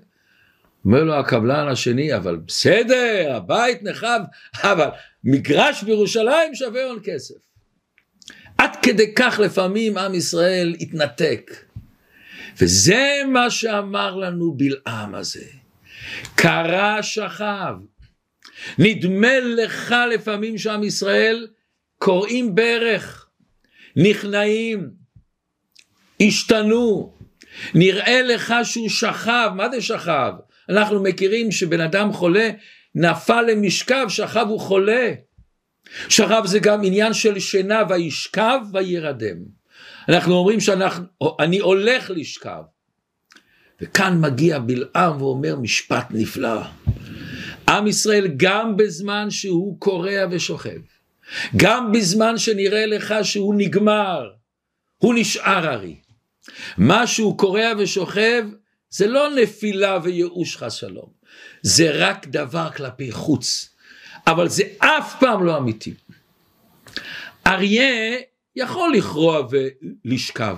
אומר 0.84 1.04
לו 1.04 1.14
הקבלן 1.14 1.68
השני 1.68 2.16
אבל 2.16 2.36
בסדר 2.36 3.32
הבית 3.34 3.82
נחרב 3.82 4.22
אבל 4.62 4.88
מגרש 5.24 5.82
בירושלים 5.82 6.54
שווה 6.54 6.84
הון 6.84 6.98
כסף 7.04 7.34
עד 8.58 8.76
כדי 8.82 9.14
כך 9.14 9.40
לפעמים 9.42 9.98
עם 9.98 10.14
ישראל 10.14 10.74
התנתק. 10.80 11.50
וזה 12.58 13.22
מה 13.28 13.50
שאמר 13.50 14.16
לנו 14.16 14.54
בלעם 14.56 15.14
הזה. 15.14 15.44
קרא 16.34 17.02
שכב. 17.02 17.74
נדמה 18.78 19.40
לך 19.40 19.94
לפעמים 20.14 20.58
שעם 20.58 20.82
ישראל 20.82 21.46
קוראים 21.98 22.54
ברך, 22.54 23.26
נכנעים, 23.96 24.90
השתנו, 26.20 27.14
נראה 27.74 28.22
לך 28.22 28.54
שהוא 28.62 28.88
שכב, 28.88 29.50
מה 29.56 29.68
זה 29.70 29.82
שכב? 29.82 30.32
אנחנו 30.68 31.02
מכירים 31.02 31.52
שבן 31.52 31.80
אדם 31.80 32.12
חולה, 32.12 32.50
נפל 32.94 33.42
למשכב, 33.42 34.06
שכב 34.08 34.46
הוא 34.48 34.60
חולה. 34.60 35.12
שכב 36.08 36.42
זה 36.44 36.58
גם 36.58 36.84
עניין 36.84 37.12
של 37.12 37.38
שינה, 37.38 37.82
וישכב 37.88 38.60
וירדם. 38.72 39.36
אנחנו 40.08 40.34
אומרים 40.34 40.60
שאני 40.60 41.58
הולך 41.58 42.10
לשכב. 42.10 42.62
וכאן 43.80 44.20
מגיע 44.20 44.58
בלעם 44.58 45.22
ואומר 45.22 45.56
משפט 45.56 46.06
נפלא. 46.10 46.60
עם 47.68 47.86
ישראל 47.86 48.28
גם 48.36 48.76
בזמן 48.76 49.30
שהוא 49.30 49.80
קורע 49.80 50.26
ושוכב, 50.30 50.80
גם 51.56 51.92
בזמן 51.92 52.38
שנראה 52.38 52.86
לך 52.86 53.14
שהוא 53.22 53.54
נגמר, 53.54 54.30
הוא 54.98 55.14
נשאר 55.14 55.68
הרי. 55.68 55.96
מה 56.78 57.06
שהוא 57.06 57.38
קורע 57.38 57.72
ושוכב 57.78 58.44
זה 58.90 59.06
לא 59.06 59.28
נפילה 59.34 59.98
וייאוש 60.02 60.56
חס 60.56 60.72
שלום, 60.72 61.08
זה 61.62 61.90
רק 61.94 62.26
דבר 62.26 62.70
כלפי 62.70 63.12
חוץ, 63.12 63.73
אבל 64.26 64.48
זה 64.48 64.62
אף 64.78 65.14
פעם 65.20 65.44
לא 65.44 65.58
אמיתי. 65.58 65.94
אריה 67.46 68.16
יכול 68.56 68.94
לכרוע 68.94 69.46
ולשכב, 69.50 70.56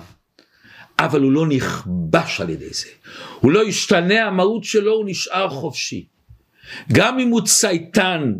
אבל 0.99 1.21
הוא 1.21 1.31
לא 1.31 1.47
נכבש 1.47 2.41
על 2.41 2.49
ידי 2.49 2.69
זה, 2.69 2.89
הוא 3.39 3.51
לא 3.51 3.67
ישתנה 3.67 4.25
המהות 4.25 4.63
שלו, 4.63 4.93
הוא 4.93 5.05
נשאר 5.07 5.49
חופשי. 5.49 6.07
גם 6.93 7.19
אם 7.19 7.29
הוא 7.29 7.41
צייתן 7.41 8.33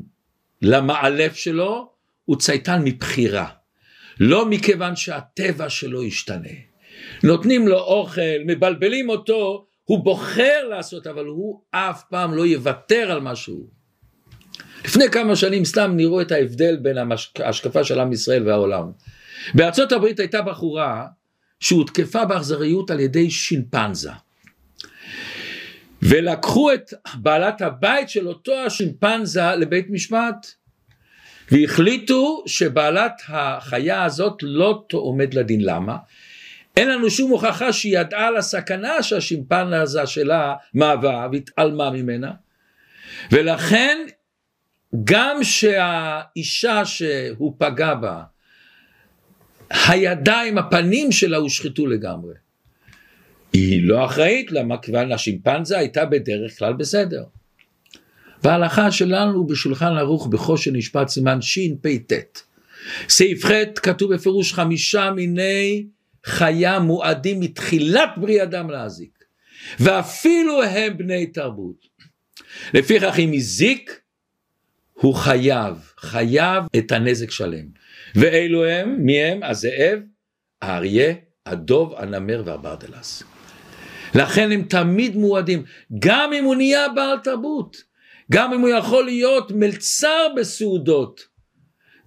למעלף 0.61 1.35
שלו, 1.35 1.91
הוא 2.25 2.37
צייתן 2.37 2.81
מבחירה, 2.83 3.47
לא 4.19 4.45
מכיוון 4.45 4.95
שהטבע 4.95 5.69
שלו 5.69 6.03
ישתנה. 6.03 6.49
נותנים 7.23 7.67
לו 7.67 7.79
אוכל, 7.79 8.21
מבלבלים 8.45 9.09
אותו, 9.09 9.67
הוא 9.83 10.03
בוחר 10.03 10.67
לעשות, 10.69 11.07
אבל 11.07 11.25
הוא 11.25 11.61
אף 11.71 12.03
פעם 12.09 12.33
לא 12.33 12.45
יוותר 12.45 13.11
על 13.11 13.19
מה 13.19 13.35
שהוא. 13.35 13.76
לפני 14.85 15.09
כמה 15.11 15.35
שנים 15.35 15.65
סתם 15.65 15.93
נראו 15.95 16.21
את 16.21 16.31
ההבדל 16.31 16.75
בין 16.75 16.97
ההשקפה 17.39 17.83
של 17.83 17.99
עם 17.99 18.13
ישראל 18.13 18.47
והעולם. 18.47 18.91
בארצות 19.53 19.91
הברית 19.91 20.19
הייתה 20.19 20.41
בחורה 20.41 21.05
שהותקפה 21.59 22.25
באכזריות 22.25 22.91
על 22.91 22.99
ידי 22.99 23.29
שימפנזה. 23.29 24.11
ולקחו 26.01 26.73
את 26.73 26.93
בעלת 27.13 27.61
הבית 27.61 28.09
של 28.09 28.27
אותו 28.27 28.53
השימפנזה 28.65 29.55
לבית 29.55 29.89
משפט 29.89 30.47
והחליטו 31.51 32.43
שבעלת 32.45 33.21
החיה 33.27 34.03
הזאת 34.03 34.37
לא 34.41 34.83
עומד 34.91 35.33
לדין 35.33 35.61
למה? 35.61 35.97
אין 36.77 36.89
לנו 36.89 37.09
שום 37.09 37.31
הוכחה 37.31 37.73
שהיא 37.73 37.99
ידעה 37.99 38.27
על 38.27 38.37
הסכנה 38.37 39.03
שהשימפנזה 39.03 40.05
שלה 40.05 40.55
מהווה 40.73 41.27
והתעלמה 41.31 41.89
ממנה 41.89 42.31
ולכן 43.31 43.97
גם 45.03 45.43
שהאישה 45.43 46.85
שהוא 46.85 47.55
פגע 47.57 47.93
בה 47.93 48.23
הידיים 49.87 50.57
הפנים 50.57 51.11
שלה 51.11 51.37
הושחתו 51.37 51.87
לגמרי 51.87 52.33
היא 53.53 53.83
לא 53.83 54.05
אחראית 54.05 54.51
למה 54.51 54.77
כיוון 54.77 55.11
השימפנזה 55.11 55.77
הייתה 55.77 56.05
בדרך 56.05 56.59
כלל 56.59 56.73
בסדר. 56.73 57.23
וההלכה 58.43 58.91
שלנו 58.91 59.47
בשולחן 59.47 59.97
ערוך 59.97 60.27
בחושן 60.27 60.75
משפט 60.75 61.07
סימן 61.07 61.41
שפט. 61.41 62.41
סעיף 63.09 63.45
ח' 63.45 63.51
כתוב 63.75 64.13
בפירוש 64.13 64.53
חמישה 64.53 65.11
מיני 65.11 65.85
חיה 66.25 66.79
מועדים 66.79 67.39
מתחילת 67.39 68.09
ברי 68.17 68.43
אדם 68.43 68.69
להזיק. 68.69 69.17
ואפילו 69.79 70.63
הם 70.63 70.97
בני 70.97 71.27
תרבות. 71.27 71.87
לפיכך 72.73 73.19
אם 73.19 73.31
הזיק 73.35 73.99
הוא 75.01 75.15
חייב, 75.15 75.93
חייב 75.99 76.63
את 76.77 76.91
הנזק 76.91 77.31
שלם. 77.31 77.65
ואלו 78.15 78.65
הם, 78.65 78.95
מי 78.99 79.23
הם? 79.23 79.43
הזאב, 79.43 79.99
האריה, 80.61 81.13
הדוב, 81.45 81.93
הנמר 81.97 82.43
והברדלס. 82.45 83.23
לכן 84.15 84.51
הם 84.51 84.63
תמיד 84.63 85.15
מועדים, 85.15 85.63
גם 85.99 86.33
אם 86.33 86.43
הוא 86.43 86.55
נהיה 86.55 86.89
בעל 86.89 87.17
תרבות, 87.19 87.77
גם 88.31 88.53
אם 88.53 88.61
הוא 88.61 88.69
יכול 88.69 89.05
להיות 89.05 89.51
מלצר 89.51 90.27
בסעודות, 90.37 91.21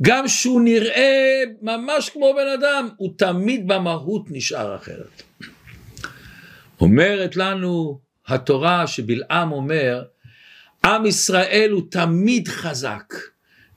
גם 0.03 0.29
שהוא 0.29 0.61
נראה 0.61 1.43
ממש 1.63 2.11
כמו 2.11 2.35
בן 2.37 2.49
אדם, 2.59 2.89
הוא 2.97 3.15
תמיד 3.19 3.69
במהות 3.69 4.27
נשאר 4.31 4.77
אחרת. 4.77 5.23
אומרת 6.81 7.37
לנו 7.37 8.01
התורה 8.27 8.87
שבלעם 8.87 9.53
אומר, 9.53 10.03
עם 10.85 11.07
ישראל 11.07 11.71
הוא 11.71 11.83
תמיד 11.91 12.49
חזק, 12.49 13.15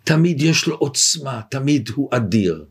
תמיד 0.03 0.41
יש 0.41 0.67
לו 0.67 0.75
עוצמה, 0.75 1.41
תמיד 1.51 1.89
הוא 1.95 2.09
אדיר, 2.11 2.65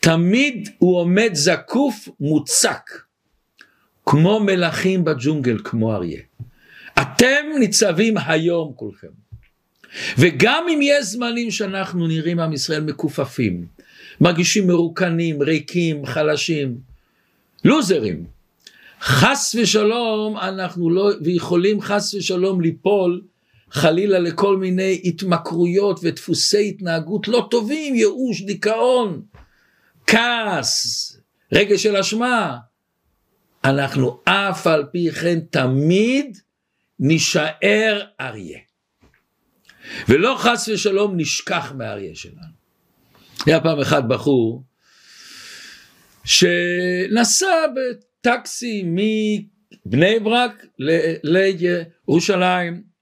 תמיד 0.00 0.68
הוא 0.78 0.98
עומד 0.98 1.30
זקוף 1.32 2.08
מוצק. 2.20 2.90
כמו 4.06 4.40
מלכים 4.40 5.04
בג'ונגל, 5.04 5.58
כמו 5.64 5.94
אריה. 5.94 6.20
אתם 7.00 7.46
ניצבים 7.58 8.14
היום 8.26 8.72
כולכם. 8.76 9.08
וגם 10.18 10.66
אם 10.74 10.78
יש 10.82 11.04
זמנים 11.04 11.50
שאנחנו 11.50 12.06
נראים 12.06 12.40
עם 12.40 12.52
ישראל 12.52 12.80
מכופפים, 12.80 13.66
מרגישים 14.20 14.66
מרוקנים, 14.66 15.42
ריקים, 15.42 16.06
חלשים, 16.06 16.76
לוזרים, 17.64 18.24
חס 19.00 19.56
ושלום 19.58 20.36
אנחנו 20.36 20.90
לא, 20.90 21.10
ויכולים 21.24 21.80
חס 21.80 22.14
ושלום 22.14 22.60
ליפול 22.60 23.22
חלילה 23.74 24.18
לכל 24.18 24.56
מיני 24.56 25.00
התמכרויות 25.04 26.00
ודפוסי 26.02 26.68
התנהגות 26.68 27.28
לא 27.28 27.48
טובים, 27.50 27.94
ייאוש, 27.94 28.42
דיכאון, 28.42 29.22
כעס, 30.06 31.16
רגש 31.52 31.82
של 31.82 31.96
אשמה, 31.96 32.56
אנחנו 33.64 34.20
אף 34.24 34.66
על 34.66 34.84
פי 34.92 35.10
כן 35.10 35.40
תמיד 35.40 36.38
נישאר 36.98 38.02
אריה. 38.20 38.58
ולא 40.08 40.36
חס 40.38 40.68
ושלום 40.68 41.16
נשכח 41.16 41.72
מהאריה 41.76 42.14
שלנו. 42.14 42.54
היה 43.46 43.60
פעם 43.60 43.80
אחד 43.80 44.08
בחור 44.08 44.64
שנסע 46.24 47.66
בטקסי 47.76 48.84
מבני 48.84 50.20
ברק 50.20 50.66
לירושלים 51.24 52.93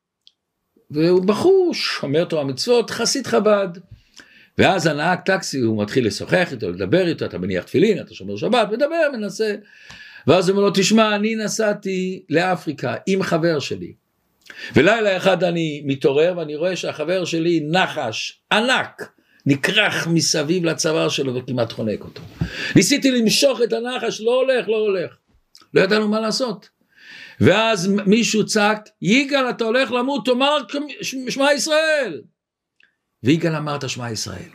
והוא 0.93 1.23
בחור 1.23 1.71
שומר 1.75 2.25
תורה 2.25 2.45
מצוות 2.45 2.91
חסיד 2.91 3.27
חב"ד 3.27 3.69
ואז 4.59 4.87
הנהג 4.87 5.19
טקסי 5.21 5.59
הוא 5.59 5.83
מתחיל 5.83 6.07
לשוחח 6.07 6.49
איתו 6.53 6.71
לדבר 6.71 7.09
איתו 7.09 7.25
אתה 7.25 7.39
מניח 7.39 7.65
תפילין 7.65 8.01
אתה 8.01 8.15
שומר 8.15 8.37
שבת 8.37 8.69
מדבר 8.73 9.09
מנסה 9.13 9.55
ואז 10.27 10.49
הוא 10.49 10.57
אומר 10.57 10.69
לו, 10.69 10.73
תשמע, 10.75 11.17
אני 11.17 11.35
נסעתי 11.35 12.23
לאפריקה 12.31 12.95
עם 13.07 13.23
חבר 13.23 13.59
שלי, 13.59 13.93
ולילה 14.75 15.17
אחד 15.17 15.45
אני 15.45 15.83
מתעורר 15.85 16.35
ואני 16.37 16.57
רואה 16.57 16.77
שהחבר 16.77 17.25
שלי 17.25 17.67
נחש 17.71 18.41
ענק 18.53 19.13
נכרך 19.47 20.07
מסביב 20.07 20.65
לצוואר 20.65 21.09
שלו 21.09 21.35
וכמעט 21.35 21.73
חונק 21.73 22.05
אותו. 22.05 22.23
ניסיתי 22.77 23.11
למשוך 23.11 23.61
את 23.65 23.73
הנחש, 23.73 24.21
לא 24.21 24.35
הולך, 24.35 24.69
לא 24.69 24.77
הולך. 24.77 25.17
לא 25.75 25.81
ידענו 25.81 26.09
מה 26.09 26.21
לעשות. 26.21 26.69
ואז 27.45 27.89
מישהו 28.07 28.47
צעק, 28.47 28.89
יגאל 29.03 29.51
אתה 29.51 29.65
הולך 29.65 29.93
למות, 29.93 30.25
תאמר 30.25 30.57
שמע 31.29 31.53
ישראל. 31.53 32.21
ויגאל 33.23 33.57
אמר 33.57 33.77
את 33.77 33.85
השמע 33.85 34.11
ישראל. 34.11 34.49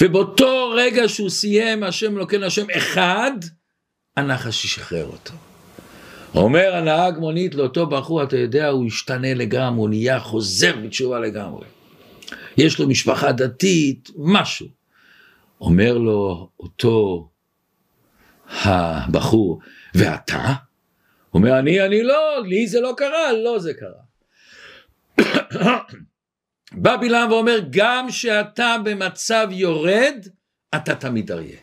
ובאותו 0.00 0.72
רגע 0.76 1.08
שהוא 1.08 1.30
סיים 1.30 1.82
השם 1.82 2.16
אלוקינו 2.16 2.46
השם 2.46 2.66
אחד, 2.76 3.32
הנחש 4.16 4.64
ישחרר 4.64 5.06
אותו. 5.06 5.32
אומר 6.34 6.74
הנהג 6.74 7.18
מונית 7.18 7.54
לאותו 7.54 7.86
בחור, 7.86 8.22
אתה 8.22 8.36
יודע, 8.36 8.68
הוא 8.68 8.86
השתנה 8.86 9.34
לגמרי, 9.34 9.80
הוא 9.80 9.88
נהיה 9.88 10.20
חוזר 10.20 10.76
בתשובה 10.84 11.20
לגמרי. 11.20 11.66
יש 12.56 12.78
לו 12.78 12.88
משפחה 12.88 13.32
דתית, 13.32 14.10
משהו. 14.16 14.66
אומר 15.60 15.98
לו 15.98 16.48
אותו 16.60 17.28
הבחור, 18.46 19.60
ואתה? 19.94 20.54
אומר, 21.34 21.58
אני, 21.58 21.86
אני 21.86 22.02
לא, 22.02 22.42
לי 22.46 22.66
זה 22.66 22.80
לא 22.80 22.94
קרה, 22.96 23.32
לא 23.32 23.58
זה 23.58 23.72
קרה. 23.74 24.04
בא 26.82 26.96
בלעם 26.96 27.32
ואומר, 27.32 27.60
גם 27.70 28.10
שאתה 28.10 28.76
במצב 28.84 29.48
יורד, 29.50 30.26
אתה 30.74 30.94
תמיד 30.94 31.32
אריה. 31.32 31.58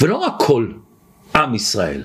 ולא 0.00 0.16
רק 0.16 0.32
כל 0.38 0.72
עם 1.34 1.54
ישראל, 1.54 2.02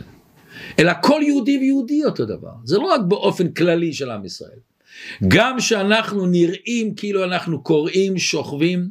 אלא 0.79 0.91
כל 1.01 1.21
יהודי 1.23 1.57
ויהודי 1.57 2.05
אותו 2.05 2.25
דבר, 2.25 2.53
זה 2.63 2.77
לא 2.77 2.85
רק 2.85 3.01
באופן 3.07 3.51
כללי 3.51 3.93
של 3.93 4.11
עם 4.11 4.25
ישראל. 4.25 4.59
גם 5.27 5.59
שאנחנו 5.59 6.25
נראים 6.25 6.95
כאילו 6.95 7.23
אנחנו 7.23 7.63
קוראים, 7.63 8.17
שוכבים, 8.17 8.89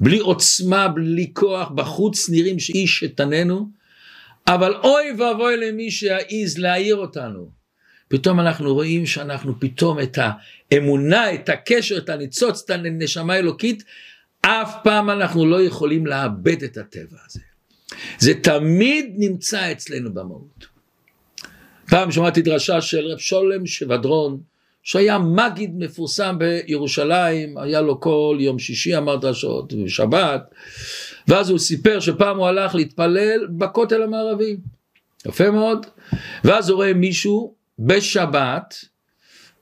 בלי 0.00 0.18
עוצמה, 0.18 0.88
בלי 0.88 1.30
כוח, 1.34 1.68
בחוץ 1.68 2.30
נראים 2.30 2.58
שאיש 2.58 2.98
שתננו, 2.98 3.79
אבל 4.54 4.74
אוי 4.74 5.12
ואבוי 5.18 5.56
למי 5.56 5.90
שיעז 5.90 6.58
להעיר 6.58 6.96
אותנו. 6.96 7.50
פתאום 8.08 8.40
אנחנו 8.40 8.74
רואים 8.74 9.06
שאנחנו 9.06 9.60
פתאום 9.60 10.00
את 10.00 10.18
האמונה, 10.72 11.34
את 11.34 11.48
הקשר, 11.48 11.98
את 11.98 12.08
הניצוץ, 12.08 12.62
את 12.64 12.70
הנשמה 12.70 13.34
האלוקית, 13.34 13.84
אף 14.40 14.74
פעם 14.84 15.10
אנחנו 15.10 15.46
לא 15.46 15.62
יכולים 15.62 16.06
לאבד 16.06 16.62
את 16.62 16.76
הטבע 16.76 17.18
הזה. 17.26 17.40
זה 18.18 18.34
תמיד 18.42 19.14
נמצא 19.18 19.72
אצלנו 19.72 20.14
במהות. 20.14 20.66
פעם 21.90 22.12
שמעתי 22.12 22.42
דרשה 22.42 22.80
של 22.80 23.06
רב 23.06 23.18
שולם 23.18 23.66
שבדרון, 23.66 24.40
שהיה 24.82 25.18
מגיד 25.18 25.70
מפורסם 25.78 26.36
בירושלים, 26.38 27.58
היה 27.58 27.80
לו 27.80 28.00
כל 28.00 28.36
יום 28.40 28.58
שישי 28.58 28.96
אמר 28.96 29.16
דרשות 29.16 29.72
ושבת, 29.72 30.42
ואז 31.30 31.50
הוא 31.50 31.58
סיפר 31.58 32.00
שפעם 32.00 32.36
הוא 32.36 32.46
הלך 32.46 32.74
להתפלל 32.74 33.46
בכותל 33.58 34.02
המערבי, 34.02 34.56
יפה 35.26 35.50
מאוד, 35.50 35.86
ואז 36.44 36.68
הוא 36.68 36.76
רואה 36.76 36.94
מישהו 36.94 37.54
בשבת, 37.78 38.74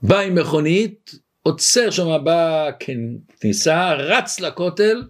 בא 0.02 0.18
עם 0.18 0.34
מכונית, 0.34 1.14
עוצר 1.42 1.90
שם 1.90 2.24
בכניסה, 2.24 3.94
רץ 3.94 4.40
לכותל, 4.40 5.02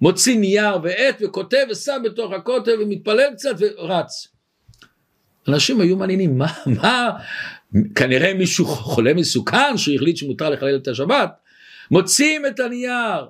מוציא 0.00 0.38
נייר 0.38 0.78
ועט 0.82 1.16
וכותב 1.20 1.66
ושם 1.70 2.02
בתוך 2.04 2.32
הכותל 2.32 2.82
ומתפלל 2.82 3.34
קצת 3.34 3.54
ורץ. 3.58 4.28
אנשים 5.48 5.80
היו 5.80 5.96
מעניינים, 5.96 6.38
מה, 6.38 6.52
מה, 6.66 7.10
כנראה 7.94 8.34
מישהו 8.34 8.66
חולה 8.66 9.14
מסוכן 9.14 9.76
שהחליט 9.76 10.16
שמותר 10.16 10.50
לחלל 10.50 10.76
את 10.76 10.88
השבת, 10.88 11.30
מוציאים 11.90 12.46
את 12.46 12.60
הנייר. 12.60 13.26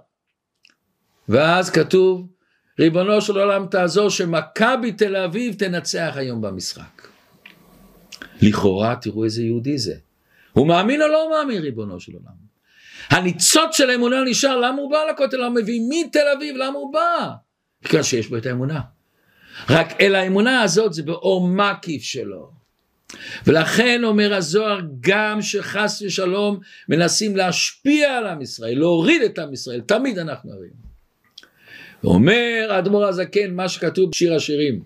ואז 1.29 1.71
כתוב, 1.71 2.34
ריבונו 2.79 3.21
של 3.21 3.39
עולם 3.39 3.67
תעזור 3.67 4.11
שמכבי 4.11 4.93
תל 4.93 5.17
אביב 5.17 5.55
תנצח 5.55 6.13
היום 6.17 6.41
במשחק. 6.41 7.09
לכאורה 8.43 8.97
תראו 8.97 9.25
איזה 9.25 9.43
יהודי 9.43 9.79
זה. 9.79 9.95
הוא 10.53 10.67
מאמין 10.67 11.03
או 11.03 11.09
לא 11.09 11.31
מאמין 11.31 11.63
ריבונו 11.63 12.01
של 12.01 12.13
עולם? 12.13 12.45
הניצוץ 13.11 13.77
של 13.77 13.91
האמונה 13.91 14.25
נשאר, 14.25 14.57
למה 14.57 14.83
הוא 14.83 14.91
בא 14.91 14.99
לכותל? 15.13 15.37
למה 15.37 15.61
מביא 15.61 15.81
מתל 15.89 16.27
אביב? 16.37 16.57
למה 16.57 16.79
הוא 16.79 16.93
בא? 16.93 17.31
בגלל 17.83 18.03
שיש 18.03 18.29
בו 18.29 18.37
את 18.37 18.47
האמונה. 18.47 18.81
רק 19.71 20.01
אל 20.01 20.15
האמונה 20.15 20.63
הזאת 20.63 20.93
זה 20.93 21.03
באור 21.03 21.49
מקיף 21.49 22.03
שלו. 22.03 22.51
ולכן 23.47 24.05
אומר 24.05 24.35
הזוהר 24.35 24.81
גם 25.01 25.43
שחס 25.43 26.03
ושלום 26.07 26.59
מנסים 26.89 27.37
להשפיע 27.37 28.19
על 28.19 28.27
עם 28.27 28.43
ישראל, 28.43 28.79
להוריד 28.79 29.23
את 29.23 29.39
עם 29.39 29.53
ישראל, 29.53 29.81
תמיד 29.81 30.19
אנחנו 30.19 30.53
הרים. 30.53 30.84
אומר 32.05 32.69
האדמו"ר 32.71 33.05
הזקן 33.05 33.55
מה 33.55 33.69
שכתוב 33.69 34.11
בשיר 34.11 34.35
השירים, 34.35 34.83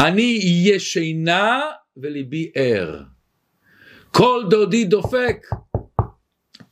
אני 0.00 0.40
אהיה 0.42 0.80
שינה 0.80 1.60
וליבי 1.96 2.50
ער, 2.54 3.00
כל 4.10 4.42
דודי 4.50 4.84
דופק, 4.84 5.36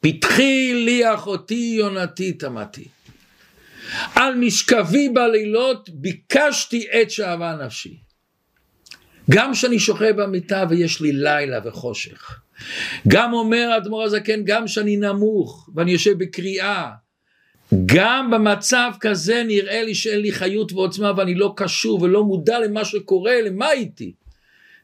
פתחי 0.00 0.72
לי 0.75 1.14
אחותי 1.14 1.75
יונתי 1.78 2.32
תמתי. 2.32 2.88
על 4.14 4.34
משכבי 4.34 5.08
בלילות 5.08 5.90
ביקשתי 5.90 6.86
עת 6.90 7.10
שאהבה 7.10 7.56
נפשי. 7.64 7.96
גם 9.30 9.52
כשאני 9.52 9.78
שוכב 9.78 10.22
במיטה 10.22 10.64
ויש 10.70 11.00
לי 11.00 11.12
לילה 11.12 11.58
וחושך. 11.64 12.40
גם 13.09 13.33
אומר 13.33 13.68
האדמו"ר 13.72 14.02
הזקן, 14.02 14.44
גם 14.44 14.64
כשאני 14.64 14.96
נמוך 14.96 15.68
ואני 15.74 15.92
יושב 15.92 16.18
בקריאה, 16.18 16.90
גם 17.87 18.31
במצב 18.31 18.90
כזה 19.00 19.42
נראה 19.46 19.83
לי 19.83 19.94
שאין 19.94 20.20
לי 20.20 20.33
חיות 20.33 20.72
ועוצמה 20.72 21.12
ואני 21.16 21.35
לא 21.35 21.52
קשור 21.57 22.02
ולא 22.02 22.24
מודע 22.24 22.59
למה 22.59 22.85
שקורה, 22.85 23.42
למה 23.42 23.72
איתי. 23.72 24.12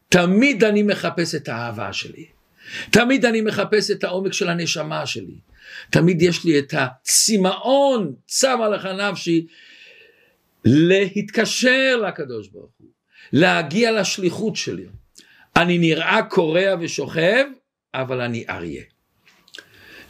תמיד 0.09 0.63
אני 0.63 0.83
מחפש 0.83 1.35
את 1.35 1.47
האהבה 1.47 1.93
שלי. 1.93 2.25
תמיד 2.91 3.25
אני 3.25 3.41
מחפש 3.41 3.91
את 3.91 4.03
העומק 4.03 4.33
של 4.33 4.49
הנשמה 4.49 5.05
שלי. 5.05 5.35
תמיד 5.89 6.21
יש 6.21 6.45
לי 6.45 6.59
את 6.59 6.73
הצמאון, 6.77 8.13
צמא 8.27 8.63
לך 8.63 8.85
נפשי, 8.85 9.45
להתקשר 10.65 12.01
לקדוש 12.07 12.47
ברוך 12.47 12.71
הוא, 12.77 12.87
להגיע 13.33 13.91
לשליחות 13.91 14.55
שלי. 14.55 14.85
אני 15.55 15.77
נראה 15.77 16.21
קורע 16.23 16.75
ושוכב, 16.79 17.45
אבל 17.93 18.21
אני 18.21 18.45
אריה. 18.49 18.83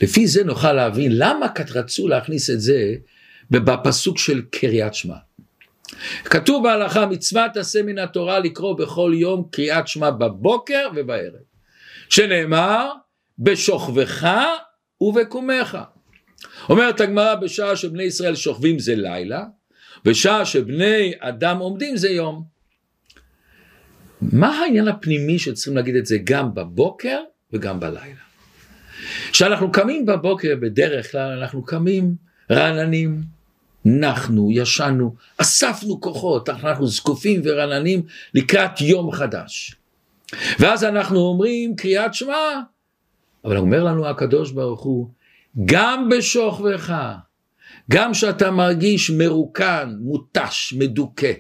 לפי 0.04 0.28
זה 0.28 0.44
נוכל 0.44 0.74
להבין 0.74 1.12
למה 1.16 1.48
רצו 1.76 2.08
להכניס 2.08 2.50
את 2.50 2.62
זה 2.62 2.96
בפסוק 3.52 4.18
של 4.18 4.42
קריאת 4.52 4.94
שמע. 4.94 5.16
כתוב 6.26 6.64
בהלכה 6.64 7.06
מצוות 7.06 7.58
עשה 7.58 7.84
מן 7.84 7.98
התורה 7.98 8.40
לקרוא 8.40 8.78
בכל 8.78 9.12
יום 9.16 9.48
קריאת 9.52 9.88
שמע 9.88 10.10
בבוקר 10.10 10.88
ובערב. 10.96 11.42
שנאמר 12.10 12.92
בשוכבך 13.40 14.28
ובקומך. 15.02 15.78
אומרת 16.70 17.02
הגמרא 17.02 17.36
בשעה 17.36 17.76
שבני 17.76 18.04
ישראל 18.04 18.36
שוכבים 18.36 18.80
זה 18.80 18.96
לילה, 18.96 19.44
בשעה 20.06 20.46
שבני 20.46 21.14
אדם 21.20 21.58
עומדים 21.58 21.98
זה 21.98 22.10
יום. 22.10 22.44
מה 24.22 24.60
העניין 24.60 24.88
הפנימי 24.88 25.40
שצריכים 25.40 25.76
להגיד 25.76 25.96
את 25.96 26.06
זה 26.06 26.18
גם 26.24 26.54
בבוקר 26.54 27.20
וגם 27.54 27.80
בלילה? 27.80 28.33
כשאנחנו 29.32 29.72
קמים 29.72 30.06
בבוקר 30.06 30.56
בדרך 30.62 31.12
כלל 31.12 31.38
אנחנו 31.40 31.66
קמים 31.66 32.16
רעננים, 32.52 33.22
נחנו, 33.86 34.50
ישנו, 34.52 35.16
אספנו 35.38 36.02
כוחות, 36.02 36.50
אנחנו 36.50 36.88
זקופים 36.88 37.42
ורעננים 37.44 38.02
לקראת 38.34 38.82
יום 38.82 39.12
חדש. 39.12 39.76
ואז 40.60 40.84
אנחנו 40.84 41.20
אומרים 41.20 41.76
קריאת 41.76 42.14
שמע, 42.14 42.60
אבל 43.46 43.58
אומר 43.58 43.84
לנו 43.84 44.08
הקדוש 44.08 44.52
ברוך 44.52 44.82
הוא, 44.82 45.10
גם 45.66 46.10
בשוכבך, 46.10 46.94
גם 47.92 48.14
שאתה 48.14 48.52
מרגיש 48.52 49.10
מרוקן, 49.10 49.96
מותש, 50.00 50.74
מדוכא, 50.78 51.32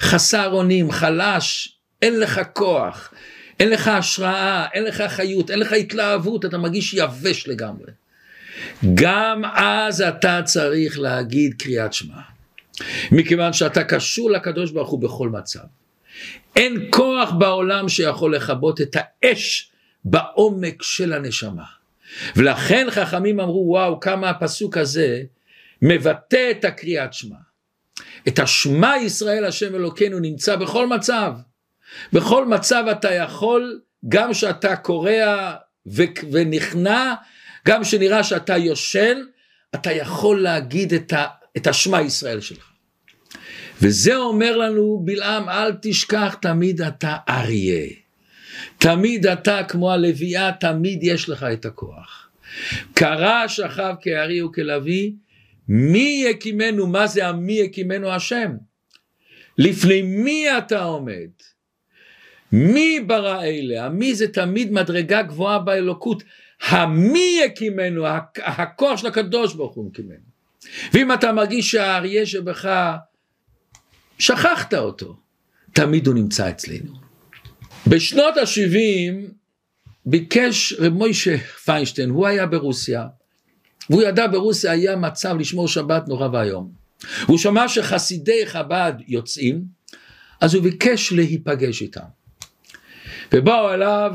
חסר 0.00 0.52
אונים, 0.52 0.90
חלש, 0.90 1.78
אין 2.02 2.20
לך 2.20 2.40
כוח, 2.52 3.14
אין 3.60 3.70
לך 3.70 3.88
השראה, 3.88 4.66
אין 4.74 4.84
לך 4.84 5.02
חיות, 5.08 5.50
אין 5.50 5.58
לך 5.58 5.72
התלהבות, 5.72 6.44
אתה 6.44 6.58
מרגיש 6.58 6.94
יבש 6.94 7.48
לגמרי. 7.48 7.92
גם 8.94 9.42
אז 9.54 10.02
אתה 10.02 10.40
צריך 10.44 10.98
להגיד 10.98 11.54
קריאת 11.58 11.92
שמע, 11.92 12.20
מכיוון 13.12 13.52
שאתה 13.52 13.84
קשור 13.84 14.30
לקדוש 14.30 14.70
ברוך 14.70 14.90
הוא 14.90 15.00
בכל 15.00 15.28
מצב. 15.28 15.64
אין 16.56 16.86
כוח 16.90 17.30
בעולם 17.30 17.88
שיכול 17.88 18.36
לכבות 18.36 18.80
את 18.80 18.96
האש 18.98 19.70
בעומק 20.04 20.82
של 20.82 21.12
הנשמה. 21.12 21.64
ולכן 22.36 22.86
חכמים 22.90 23.40
אמרו 23.40 23.64
וואו 23.68 24.00
כמה 24.00 24.30
הפסוק 24.30 24.76
הזה 24.76 25.22
מבטא 25.82 26.50
את 26.50 26.64
הקריאת 26.64 27.12
שמע. 27.12 27.36
את 28.28 28.38
השמע 28.38 28.94
ישראל 28.96 29.44
השם 29.44 29.74
אלוקינו 29.74 30.18
נמצא 30.18 30.56
בכל 30.56 30.86
מצב. 30.86 31.32
בכל 32.12 32.46
מצב 32.46 32.84
אתה 32.90 33.14
יכול 33.14 33.80
גם 34.08 34.34
שאתה 34.34 34.76
קורע 34.76 35.54
ונכנע 36.32 37.14
גם 37.66 37.84
שנראה 37.84 38.24
שאתה 38.24 38.56
יושן 38.56 39.18
אתה 39.74 39.92
יכול 39.92 40.42
להגיד 40.42 40.94
את, 40.94 41.12
ה, 41.12 41.26
את 41.56 41.66
השמע 41.66 42.02
ישראל 42.02 42.40
שלך. 42.40 42.70
וזה 43.82 44.16
אומר 44.16 44.56
לנו 44.56 45.02
בלעם 45.04 45.48
אל 45.48 45.72
תשכח 45.82 46.36
תמיד 46.42 46.82
אתה 46.82 47.16
אריה. 47.28 47.86
תמיד 48.78 49.26
אתה 49.26 49.62
כמו 49.68 49.92
הלוויה 49.92 50.52
תמיד 50.52 50.98
יש 51.02 51.28
לך 51.28 51.46
את 51.52 51.64
הכוח. 51.64 52.28
קרא 52.94 53.48
שכב 53.48 53.94
כארי 54.00 54.42
וכלוי 54.42 55.14
מי 55.68 56.24
יקימנו 56.30 56.86
מה 56.86 57.06
זה 57.06 57.26
המי 57.26 57.52
יקימנו 57.52 58.10
השם. 58.10 58.50
לפני 59.58 60.02
מי 60.02 60.58
אתה 60.58 60.82
עומד? 60.82 61.30
מי 62.54 63.00
ברא 63.06 63.42
אלה? 63.42 63.86
המי 63.86 64.14
זה 64.14 64.28
תמיד 64.28 64.72
מדרגה 64.72 65.22
גבוהה 65.22 65.58
באלוקות. 65.58 66.22
המי 66.68 67.40
יקימנו, 67.44 68.04
הכוח 68.36 69.00
של 69.00 69.06
הקדוש 69.06 69.54
ברוך 69.54 69.74
הוא 69.74 69.88
יקימנו. 69.90 70.34
ואם 70.92 71.12
אתה 71.12 71.32
מרגיש 71.32 71.70
שהאריה 71.70 72.26
שבך 72.26 72.68
שכחת 74.18 74.74
אותו, 74.74 75.16
תמיד 75.72 76.06
הוא 76.06 76.14
נמצא 76.14 76.50
אצלנו. 76.50 76.92
בשנות 77.86 78.36
ה-70 78.36 79.32
ביקש 80.06 80.72
רב 80.78 80.92
מוישה 80.92 81.38
פיינשטיין, 81.38 82.10
הוא 82.10 82.26
היה 82.26 82.46
ברוסיה, 82.46 83.06
והוא 83.90 84.02
ידע 84.02 84.26
ברוסיה 84.26 84.72
היה 84.72 84.96
מצב 84.96 85.36
לשמור 85.38 85.68
שבת 85.68 86.08
נורא 86.08 86.28
ואיום. 86.32 86.72
הוא 87.26 87.38
שמע 87.38 87.68
שחסידי 87.68 88.46
חב"ד 88.46 88.92
יוצאים, 89.08 89.64
אז 90.40 90.54
הוא 90.54 90.62
ביקש 90.62 91.12
להיפגש 91.12 91.82
איתם. 91.82 92.23
ובאו 93.32 93.74
אליו 93.74 94.12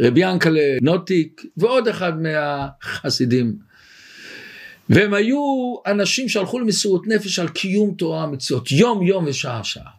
רבי 0.00 0.20
ינקלה 0.20 0.76
נוטיק 0.82 1.42
ועוד 1.56 1.88
אחד 1.88 2.12
מהחסידים. 2.22 3.56
והם 4.88 5.14
היו 5.14 5.74
אנשים 5.86 6.28
שהלכו 6.28 6.58
למסירות 6.58 7.06
נפש 7.06 7.38
על 7.38 7.48
קיום 7.48 7.94
תורה 7.94 8.26
מצוות 8.26 8.72
יום 8.72 9.02
יום 9.02 9.24
ושעה 9.28 9.64
שעה. 9.64 9.90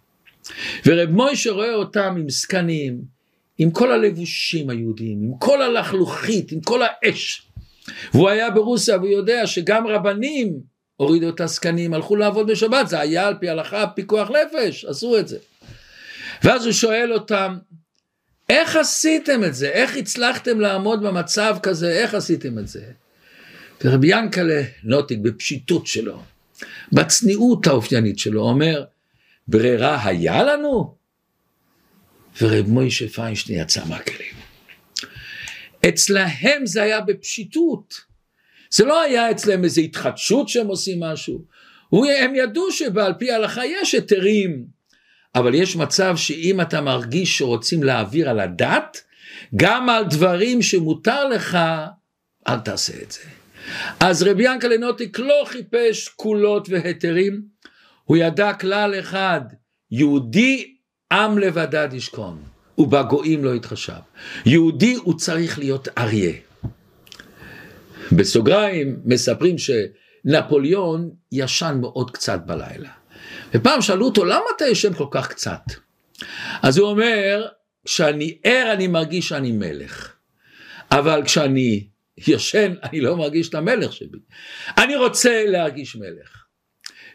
ורב 0.85 1.09
מוישה 1.09 1.51
רואה 1.51 1.73
אותם 1.73 2.15
עם 2.19 2.29
זקנים, 2.29 3.01
עם 3.57 3.71
כל 3.71 3.91
הלבושים 3.91 4.69
היהודיים, 4.69 5.23
עם 5.23 5.37
כל 5.39 5.61
הלחלוכית, 5.61 6.51
עם 6.51 6.61
כל 6.61 6.81
האש. 6.83 7.47
והוא 8.13 8.29
היה 8.29 8.51
ברוסיה 8.51 8.97
והוא 8.97 9.09
יודע 9.09 9.47
שגם 9.47 9.87
רבנים 9.87 10.59
הורידו 10.95 11.29
את 11.29 11.41
הזקנים, 11.41 11.93
הלכו 11.93 12.15
לעבוד 12.15 12.51
בשבת, 12.51 12.87
זה 12.87 12.99
היה 12.99 13.27
על 13.27 13.35
פי 13.39 13.49
הלכה 13.49 13.87
פיקוח 13.87 14.29
נפש, 14.29 14.85
עשו 14.85 15.19
את 15.19 15.27
זה. 15.27 15.37
ואז 16.43 16.65
הוא 16.65 16.73
שואל 16.73 17.13
אותם, 17.13 17.57
איך 18.49 18.75
עשיתם 18.75 19.43
את 19.43 19.55
זה? 19.55 19.69
איך 19.69 19.97
הצלחתם 19.97 20.59
לעמוד 20.59 21.03
במצב 21.03 21.55
כזה? 21.63 21.91
איך 21.91 22.13
עשיתם 22.13 22.59
את 22.59 22.67
זה? 22.67 22.85
ורבי 23.83 24.07
ינקלה 24.07 24.63
נוטיק 24.83 25.19
בפשיטות 25.19 25.87
שלו, 25.87 26.21
בצניעות 26.91 27.67
האופיינית 27.67 28.19
שלו, 28.19 28.41
אומר, 28.41 28.85
ברירה 29.47 30.05
היה 30.05 30.43
לנו? 30.43 30.95
ורב 32.41 32.67
מוישה 32.67 33.07
פיינשטיין 33.07 33.61
יצא 33.61 33.85
מהכלים. 33.85 34.35
אצלהם 35.89 36.65
זה 36.65 36.81
היה 36.81 37.01
בפשיטות. 37.01 38.01
זה 38.71 38.85
לא 38.85 39.01
היה 39.01 39.31
אצלם 39.31 39.63
איזו 39.63 39.81
התחדשות 39.81 40.49
שהם 40.49 40.67
עושים 40.67 40.99
משהו. 40.99 41.45
הם 41.91 42.35
ידעו 42.35 42.71
שעל 42.71 43.13
פי 43.19 43.31
ההלכה 43.31 43.65
יש 43.65 43.93
היתרים, 43.95 44.65
אבל 45.35 45.55
יש 45.55 45.75
מצב 45.75 46.15
שאם 46.17 46.61
אתה 46.61 46.81
מרגיש 46.81 47.37
שרוצים 47.37 47.83
להעביר 47.83 48.29
על 48.29 48.39
הדת, 48.39 49.01
גם 49.55 49.89
על 49.89 50.03
דברים 50.03 50.61
שמותר 50.61 51.27
לך, 51.27 51.57
אל 52.47 52.59
תעשה 52.59 52.93
את 53.03 53.11
זה. 53.11 53.19
אז 53.99 54.23
רבי 54.23 54.43
ינקלה 54.43 54.77
נוטיק 54.77 55.19
לא 55.19 55.43
חיפש 55.45 56.07
כולות 56.07 56.69
והיתרים, 56.69 57.41
הוא 58.03 58.17
ידע 58.17 58.53
כלל 58.53 58.99
אחד, 58.99 59.41
יהודי 59.91 60.75
עם 61.13 61.37
לבדד 61.37 61.89
ישכון, 61.93 62.43
ובגויים 62.77 63.43
לא 63.45 63.55
יתחשב. 63.55 63.93
יהודי 64.45 64.93
הוא 64.93 65.17
צריך 65.17 65.59
להיות 65.59 65.87
אריה. 65.97 66.33
בסוגריים 68.11 68.99
מספרים 69.05 69.55
שנפוליאון 69.57 71.09
ישן 71.31 71.77
מאוד 71.81 72.11
קצת 72.11 72.39
בלילה. 72.45 72.89
ופעם 73.55 73.81
שאלו 73.81 74.05
אותו 74.05 74.25
למה 74.25 74.45
אתה 74.55 74.65
ישן 74.65 74.93
כל 74.93 75.07
כך 75.11 75.27
קצת? 75.27 75.61
אז 76.61 76.77
הוא 76.77 76.89
אומר 76.89 77.47
כשאני 77.85 78.37
ער 78.43 78.73
אני 78.73 78.87
מרגיש 78.87 79.29
שאני 79.29 79.51
מלך. 79.51 80.13
אבל 80.91 81.21
כשאני 81.25 81.87
ישן 82.17 82.73
אני 82.83 83.01
לא 83.01 83.17
מרגיש 83.17 83.49
את 83.49 83.55
המלך 83.55 83.93
שבי. 83.93 84.17
אני 84.77 84.95
רוצה 84.95 85.43
להרגיש 85.47 85.95
מלך. 85.95 86.45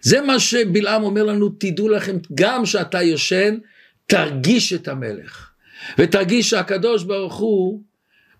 זה 0.00 0.20
מה 0.20 0.40
שבלעם 0.40 1.03
אומר 1.03 1.24
לנו 1.24 1.48
תדעו 1.48 1.88
לכם 1.88 2.16
גם 2.35 2.66
שאתה 2.66 3.03
ישן 3.03 3.59
תרגיש 4.07 4.72
את 4.72 4.88
המלך. 4.88 5.50
ותרגיש 5.98 6.50
שהקדוש 6.50 7.05
ברוך 7.05 7.35
הוא 7.35 7.83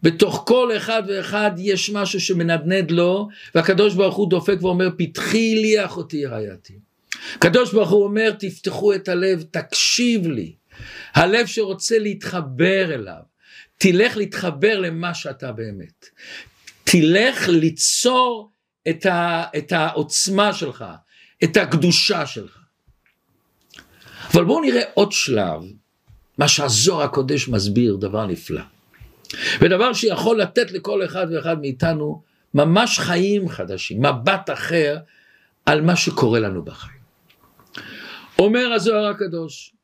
בתוך 0.02 0.44
כל 0.46 0.76
אחד 0.76 1.02
ואחד 1.08 1.50
יש 1.58 1.90
משהו 1.90 2.20
שמנדנד 2.20 2.90
לו 2.90 3.28
והקדוש 3.54 3.94
ברוך 3.94 4.16
הוא 4.16 4.30
דופק 4.30 4.56
ואומר 4.62 4.88
פתחי 4.98 5.54
לי 5.54 5.84
אחותי 5.84 6.26
רעייתי 6.26 6.78
הקדוש 7.35 7.72
ברוך 7.72 7.90
הוא 7.90 8.04
אומר 8.04 8.30
תפתחו 8.38 8.94
את 8.94 9.09
הלב 9.09 9.42
תקשיב 9.50 10.26
לי. 10.26 10.54
הלב 11.14 11.46
שרוצה 11.46 11.98
להתחבר 11.98 12.94
אליו 12.94 13.30
תלך 13.78 14.16
להתחבר 14.16 14.78
למה 14.78 15.14
שאתה 15.14 15.52
באמת. 15.52 16.06
תלך 16.85 17.48
ליצור 17.48 18.50
את, 18.88 19.06
ה, 19.06 19.44
את 19.59 19.72
העוצמה 19.72 20.52
שלך 20.52 20.85
את 21.44 21.56
הקדושה 21.56 22.26
שלך. 22.26 22.59
אבל 24.35 24.44
בואו 24.44 24.61
נראה 24.61 24.83
עוד 24.94 25.12
שלב 25.12 25.62
מה 26.38 26.48
שהזוהר 26.48 27.02
הקודש 27.02 27.48
מסביר 27.48 27.96
דבר 27.96 28.26
נפלא. 28.26 28.62
ודבר 29.61 29.92
שיכול 29.92 30.40
לתת 30.40 30.70
לכל 30.70 31.04
אחד 31.04 31.26
ואחד 31.33 31.61
מאיתנו 31.61 32.22
ממש 32.54 32.98
חיים 32.98 33.48
חדשים 33.48 34.02
מבט 34.02 34.50
אחר 34.52 34.96
על 35.66 35.80
מה 35.80 35.96
שקורה 35.96 36.40
לנו 36.40 36.64
בחיים 36.64 36.99
אומר 38.40 38.72
הזוהר 38.72 39.07
הקדוש, 39.07 39.74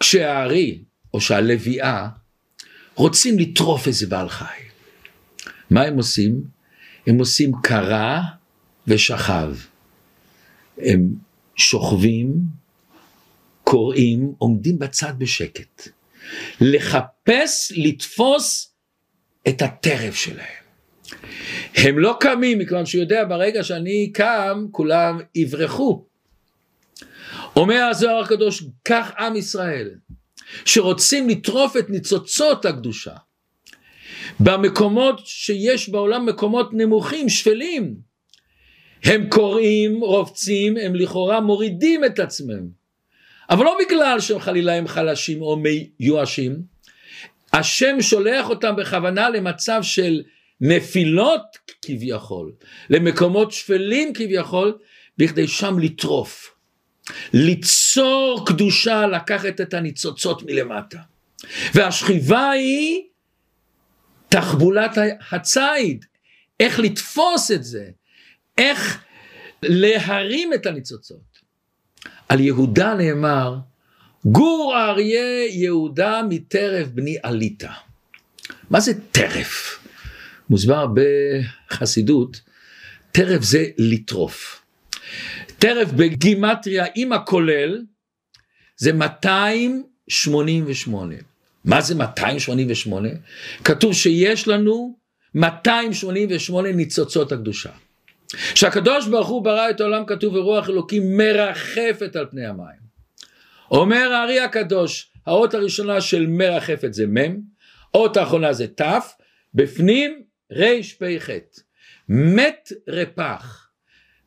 כשהארי 0.00 0.82
או 1.14 1.20
שהלוויה 1.20 2.08
רוצים 2.94 3.38
לטרוף 3.38 3.86
איזה 3.86 4.06
בעל 4.06 4.28
חי, 4.28 4.60
מה 5.70 5.82
הם 5.82 5.96
עושים? 5.96 6.42
הם 7.06 7.18
עושים 7.18 7.52
קרה 7.62 8.22
ושכב. 8.86 9.54
הם 10.78 11.14
שוכבים, 11.56 12.34
קוראים, 13.64 14.32
עומדים 14.38 14.78
בצד 14.78 15.12
בשקט. 15.18 15.88
לחפש, 16.60 17.72
לתפוס 17.76 18.74
את 19.48 19.62
הטרף 19.62 20.14
שלהם. 20.14 20.60
הם 21.74 21.98
לא 21.98 22.16
קמים 22.20 22.58
מכיוון 22.58 22.86
שהוא 22.86 23.02
יודע 23.02 23.24
ברגע 23.24 23.64
שאני 23.64 24.10
קם 24.12 24.66
כולם 24.70 25.20
יברחו 25.34 26.09
אומר 27.56 27.82
הזוהר 27.90 28.18
הקדוש, 28.18 28.62
כך 28.84 29.10
עם 29.18 29.36
ישראל, 29.36 29.90
שרוצים 30.64 31.28
לטרוף 31.28 31.76
את 31.76 31.90
ניצוצות 31.90 32.64
הקדושה, 32.64 33.14
במקומות 34.40 35.20
שיש 35.24 35.88
בעולם 35.88 36.26
מקומות 36.26 36.70
נמוכים, 36.72 37.28
שפלים, 37.28 37.94
הם 39.04 39.28
קוראים, 39.28 40.00
רובצים, 40.00 40.76
הם 40.76 40.94
לכאורה 40.94 41.40
מורידים 41.40 42.04
את 42.04 42.18
עצמם, 42.18 42.80
אבל 43.50 43.64
לא 43.64 43.76
בגלל 43.86 44.20
שהם 44.20 44.40
חלילה 44.40 44.74
הם 44.74 44.88
חלשים 44.88 45.42
או 45.42 45.56
מיואשים, 45.56 46.62
השם 47.52 47.96
שולח 48.00 48.48
אותם 48.48 48.76
בכוונה 48.76 49.30
למצב 49.30 49.82
של 49.82 50.22
נפילות 50.60 51.42
כביכול, 51.82 52.52
למקומות 52.90 53.52
שפלים 53.52 54.12
כביכול, 54.12 54.78
בכדי 55.18 55.48
שם 55.48 55.78
לטרוף. 55.78 56.54
ליצור 57.32 58.44
קדושה 58.46 59.06
לקחת 59.06 59.60
את 59.60 59.74
הניצוצות 59.74 60.42
מלמטה. 60.42 60.98
והשכיבה 61.74 62.50
היא 62.50 63.02
תחבולת 64.28 64.98
הציד, 65.30 66.04
איך 66.60 66.78
לתפוס 66.78 67.50
את 67.50 67.64
זה, 67.64 67.84
איך 68.58 69.04
להרים 69.62 70.52
את 70.54 70.66
הניצוצות. 70.66 71.30
על 72.28 72.40
יהודה 72.40 72.94
נאמר, 72.94 73.56
גור 74.24 74.74
אריה 74.78 75.46
יהודה 75.46 76.20
מטרף 76.28 76.88
בני 76.88 77.16
עליתה. 77.22 77.72
מה 78.70 78.80
זה 78.80 78.92
טרף? 79.12 79.78
מוסבר 80.50 80.86
בחסידות, 80.94 82.40
טרף 83.12 83.42
זה 83.42 83.64
לטרוף. 83.78 84.62
טרף 85.60 85.92
בגימטריה 85.92 86.86
עם 86.94 87.12
הכולל 87.12 87.82
זה 88.76 88.92
288. 88.92 91.14
מה 91.64 91.80
זה 91.80 91.94
288? 91.94 93.08
כתוב 93.64 93.94
שיש 93.94 94.48
לנו 94.48 94.98
288 95.34 96.72
ניצוצות 96.72 97.32
הקדושה. 97.32 97.70
שהקדוש 98.54 99.08
ברוך 99.08 99.28
הוא 99.28 99.44
ברא 99.44 99.70
את 99.70 99.80
העולם 99.80 100.06
כתוב 100.06 100.34
ורוח 100.34 100.68
אלוקים 100.68 101.16
מרחפת 101.16 102.16
על 102.16 102.26
פני 102.30 102.46
המים. 102.46 102.80
אומר 103.70 104.12
הארי 104.12 104.40
הקדוש, 104.40 105.12
האות 105.26 105.54
הראשונה 105.54 106.00
של 106.00 106.26
מרחפת 106.26 106.94
זה 106.94 107.06
מ', 107.06 107.40
אות 107.94 108.16
האחרונה 108.16 108.52
זה 108.52 108.66
ת', 108.66 108.82
בפנים 109.54 110.22
רפ"ח. 110.52 111.30
מת 112.08 112.72
רפ"ח. 112.88 113.59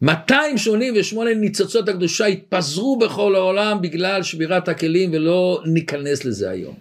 288 0.04 1.34
ניצוצות 1.34 1.90
הקדושה 1.90 2.26
התפזרו 2.26 3.00
בכל 3.00 3.36
העולם 3.36 3.82
בגלל 3.82 4.24
שבירת 4.24 4.68
הכלים 4.68 5.10
ולא 5.14 5.62
ניכנס 5.66 6.26
לזה 6.26 6.50
היום. 6.50 6.76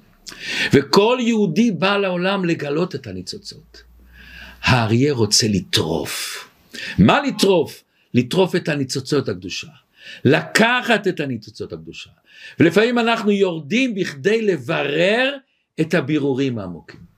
וכל 0.72 1.18
יהודי 1.20 1.70
בא 1.70 1.96
לעולם 1.96 2.44
לגלות 2.44 2.94
את 2.94 3.06
הניצוצות. 3.06 3.82
האריה 4.62 5.12
רוצה 5.12 5.46
לטרוף. 5.48 6.48
מה 6.98 7.20
לטרוף? 7.26 7.84
לטרוף 8.14 8.56
את 8.56 8.68
הניצוצות 8.68 9.28
הקדושה. 9.28 9.68
לקחת 10.24 11.08
את 11.08 11.20
הניצוצות 11.20 11.72
הקדושה. 11.72 12.10
ולפעמים 12.60 12.98
אנחנו 12.98 13.30
יורדים 13.30 13.94
בכדי 13.94 14.42
לברר 14.42 15.36
את 15.80 15.94
הבירורים 15.94 16.58
העמוקים. 16.58 17.11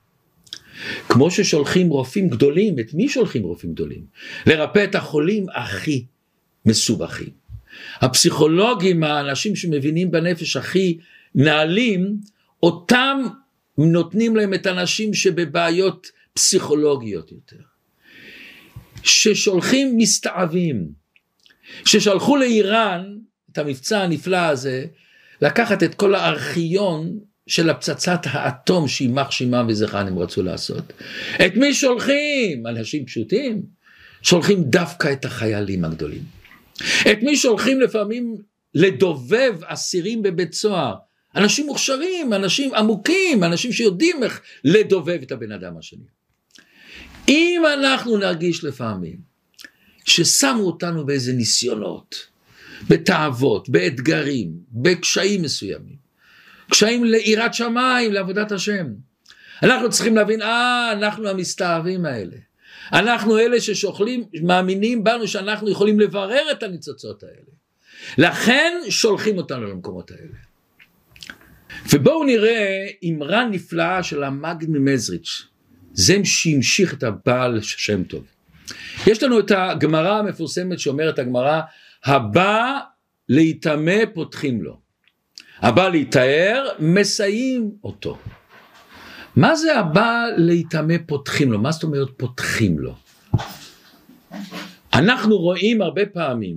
כמו 1.09 1.31
ששולחים 1.31 1.89
רופאים 1.89 2.29
גדולים, 2.29 2.79
את 2.79 2.93
מי 2.93 3.09
שולחים 3.09 3.43
רופאים 3.43 3.73
גדולים? 3.73 4.05
לרפא 4.45 4.83
את 4.83 4.95
החולים 4.95 5.45
הכי 5.55 6.05
מסובכים. 6.65 7.29
הפסיכולוגים, 7.95 9.03
האנשים 9.03 9.55
שמבינים 9.55 10.11
בנפש 10.11 10.57
הכי 10.57 10.97
נעלים, 11.35 12.17
אותם 12.63 13.23
נותנים 13.77 14.35
להם 14.35 14.53
את 14.53 14.65
האנשים 14.65 15.13
שבבעיות 15.13 16.07
פסיכולוגיות 16.33 17.31
יותר, 17.31 17.61
ששולחים 19.03 19.97
מסתעבים, 19.97 20.89
ששלחו 21.85 22.37
לאיראן 22.37 23.17
את 23.51 23.57
המבצע 23.57 24.01
הנפלא 24.01 24.37
הזה, 24.37 24.85
לקחת 25.41 25.83
את 25.83 25.95
כל 25.95 26.15
הארכיון 26.15 27.19
של 27.47 27.69
הפצצת 27.69 28.19
האטום 28.23 28.87
שיימח 28.87 29.31
שמם 29.31 29.65
וזכרם 29.69 30.07
הם 30.07 30.19
רצו 30.19 30.43
לעשות. 30.43 30.93
את 31.45 31.55
מי 31.55 31.73
שולחים? 31.73 32.67
אנשים 32.67 33.05
פשוטים? 33.05 33.61
שולחים 34.21 34.63
דווקא 34.63 35.13
את 35.13 35.25
החיילים 35.25 35.85
הגדולים. 35.85 36.23
את 37.11 37.23
מי 37.23 37.37
שולחים 37.37 37.81
לפעמים 37.81 38.35
לדובב 38.73 39.55
אסירים 39.65 40.23
בבית 40.23 40.53
סוהר? 40.53 40.95
אנשים 41.35 41.65
מוכשרים, 41.65 42.33
אנשים 42.33 42.73
עמוקים, 42.73 43.43
אנשים 43.43 43.71
שיודעים 43.71 44.23
איך 44.23 44.41
לדובב 44.63 45.19
את 45.21 45.31
הבן 45.31 45.51
אדם 45.51 45.77
השני. 45.77 46.05
אם 47.27 47.61
אנחנו 47.73 48.17
נרגיש 48.17 48.63
לפעמים 48.63 49.17
ששמו 50.05 50.63
אותנו 50.63 51.05
באיזה 51.05 51.33
ניסיונות, 51.33 52.27
בתאוות, 52.89 53.69
באתגרים, 53.69 54.51
בקשיים 54.71 55.41
מסוימים, 55.41 56.04
קשיים 56.69 57.03
ליראת 57.03 57.53
שמיים, 57.53 58.13
לעבודת 58.13 58.51
השם. 58.51 58.85
אנחנו 59.63 59.89
צריכים 59.89 60.15
להבין, 60.15 60.41
אה, 60.41 60.91
אנחנו 60.91 61.29
המסתערים 61.29 62.05
האלה. 62.05 62.37
אנחנו 62.93 63.39
אלה 63.39 63.61
ששוכלים, 63.61 64.23
מאמינים 64.43 65.03
בנו 65.03 65.27
שאנחנו 65.27 65.69
יכולים 65.69 65.99
לברר 65.99 66.51
את 66.51 66.63
הניצוצות 66.63 67.23
האלה. 67.23 67.55
לכן 68.17 68.73
שולחים 68.89 69.37
אותנו 69.37 69.65
למקומות 69.65 70.11
האלה. 70.11 70.37
ובואו 71.93 72.23
נראה 72.23 72.87
אמרה 73.09 73.45
נפלאה 73.45 74.03
של 74.03 74.23
המגד 74.23 74.69
ממזריץ', 74.69 75.47
זה 75.93 76.17
שהמשיך 76.23 76.93
את 76.93 77.03
הבעל 77.03 77.61
שם 77.61 78.03
טוב. 78.03 78.25
יש 79.07 79.23
לנו 79.23 79.39
את 79.39 79.51
הגמרא 79.51 80.19
המפורסמת 80.19 80.79
שאומרת 80.79 81.19
הגמרא, 81.19 81.61
הבא 82.05 82.79
להיטמא 83.29 84.05
פותחים 84.13 84.61
לו. 84.61 84.84
הבא 85.65 85.89
להיטהר 85.89 86.67
מסייעים 86.79 87.71
אותו. 87.83 88.17
מה 89.35 89.55
זה 89.55 89.79
הבא 89.79 90.25
להיטמא 90.37 90.95
פותחים 91.05 91.51
לו? 91.51 91.59
מה 91.59 91.71
זאת 91.71 91.83
אומרת 91.83 92.07
פותחים 92.17 92.79
לו? 92.79 92.95
אנחנו 94.93 95.37
רואים 95.37 95.81
הרבה 95.81 96.05
פעמים 96.05 96.55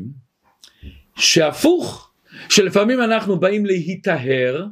שהפוך, 1.16 2.10
שלפעמים 2.48 3.00
אנחנו 3.02 3.40
באים 3.40 3.66
להיטהר 3.66 4.66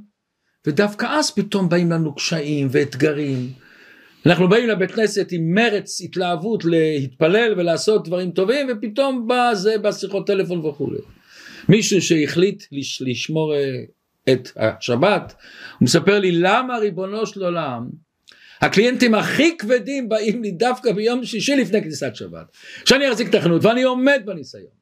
ודווקא 0.66 1.07
אז 1.11 1.31
פתאום 1.31 1.68
באים 1.68 1.90
לנו 1.90 2.14
קשיים 2.14 2.68
ואתגרים. 2.70 3.53
אנחנו 4.27 4.49
באים 4.49 4.68
לבית 4.68 4.90
כנסת 4.90 5.29
עם 5.33 5.55
מרץ, 5.55 6.01
התלהבות 6.01 6.64
להתפלל 6.64 7.55
ולעשות 7.57 8.09
דברים 8.09 8.31
טובים 8.31 8.66
ופתאום 8.72 9.27
בא 9.27 9.55
זה 9.55 9.79
בשיחות 9.79 10.27
טלפון 10.27 10.59
וכולי. 10.59 10.99
מישהו 11.68 12.03
שהחליט 12.03 12.64
לשמור 13.01 13.55
אה, 13.55 13.61
את 14.32 14.48
השבת, 14.56 15.34
הוא 15.78 15.86
מספר 15.86 16.18
לי 16.18 16.32
למה 16.32 16.78
ריבונו 16.78 17.26
של 17.26 17.44
עולם 17.44 17.88
הקליינטים 18.60 19.14
הכי 19.14 19.56
כבדים 19.58 20.08
באים 20.08 20.42
לי 20.42 20.50
דווקא 20.50 20.92
ביום 20.92 21.24
שישי 21.24 21.56
לפני 21.56 21.82
כניסת 21.82 22.16
שבת, 22.16 22.46
שאני 22.84 23.08
אחזיק 23.08 23.28
את 23.28 23.34
החנות 23.34 23.64
ואני 23.64 23.82
עומד 23.82 24.22
בניסיון. 24.24 24.76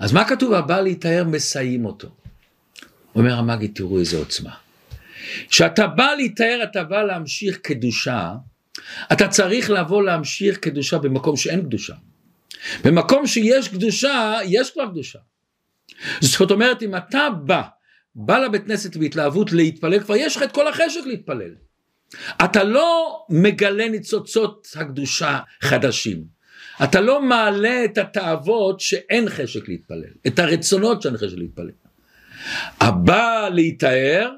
אז 0.00 0.12
מה 0.12 0.24
כתוב 0.24 0.52
הבא 0.52 0.80
להיטהר 0.80 1.24
מסיים 1.24 1.84
אותו. 1.84 2.08
אומר 3.14 3.34
המגיד 3.34 3.72
תראו 3.74 3.98
איזה 3.98 4.16
עוצמה. 4.16 4.54
כשאתה 5.48 5.86
בא 5.86 6.14
להיטהר 6.16 6.60
אתה 6.62 6.84
בא 6.84 7.02
להמשיך 7.02 7.58
קדושה, 7.58 8.32
אתה 9.12 9.28
צריך 9.28 9.70
לבוא 9.70 10.02
להמשיך 10.02 10.58
קדושה 10.58 10.98
במקום 10.98 11.36
שאין 11.36 11.62
קדושה. 11.62 11.94
במקום 12.84 13.26
שיש 13.26 13.68
קדושה, 13.68 14.38
יש 14.44 14.70
כבר 14.70 14.86
קדושה. 14.86 15.18
זאת 16.20 16.50
אומרת 16.50 16.82
אם 16.82 16.96
אתה 16.96 17.28
בא 17.44 17.62
בא 18.20 18.38
לבית 18.38 18.64
כנסת 18.64 18.96
בהתלהבות 18.96 19.52
להתפלל, 19.52 20.00
כבר 20.00 20.16
יש 20.16 20.36
לך 20.36 20.42
את 20.42 20.52
כל 20.52 20.68
החשק 20.68 21.00
להתפלל. 21.06 21.54
אתה 22.44 22.64
לא 22.64 23.20
מגלה 23.30 23.88
ניצוצות 23.88 24.68
הקדושה 24.76 25.38
חדשים. 25.60 26.24
אתה 26.84 27.00
לא 27.00 27.22
מעלה 27.22 27.84
את 27.84 27.98
התאוות 27.98 28.80
שאין 28.80 29.28
חשק 29.28 29.68
להתפלל, 29.68 30.10
את 30.26 30.38
הרצונות 30.38 31.02
שאין 31.02 31.16
חשק 31.16 31.36
להתפלל. 31.36 31.70
הבא 32.80 33.48
להיטהר, 33.52 34.30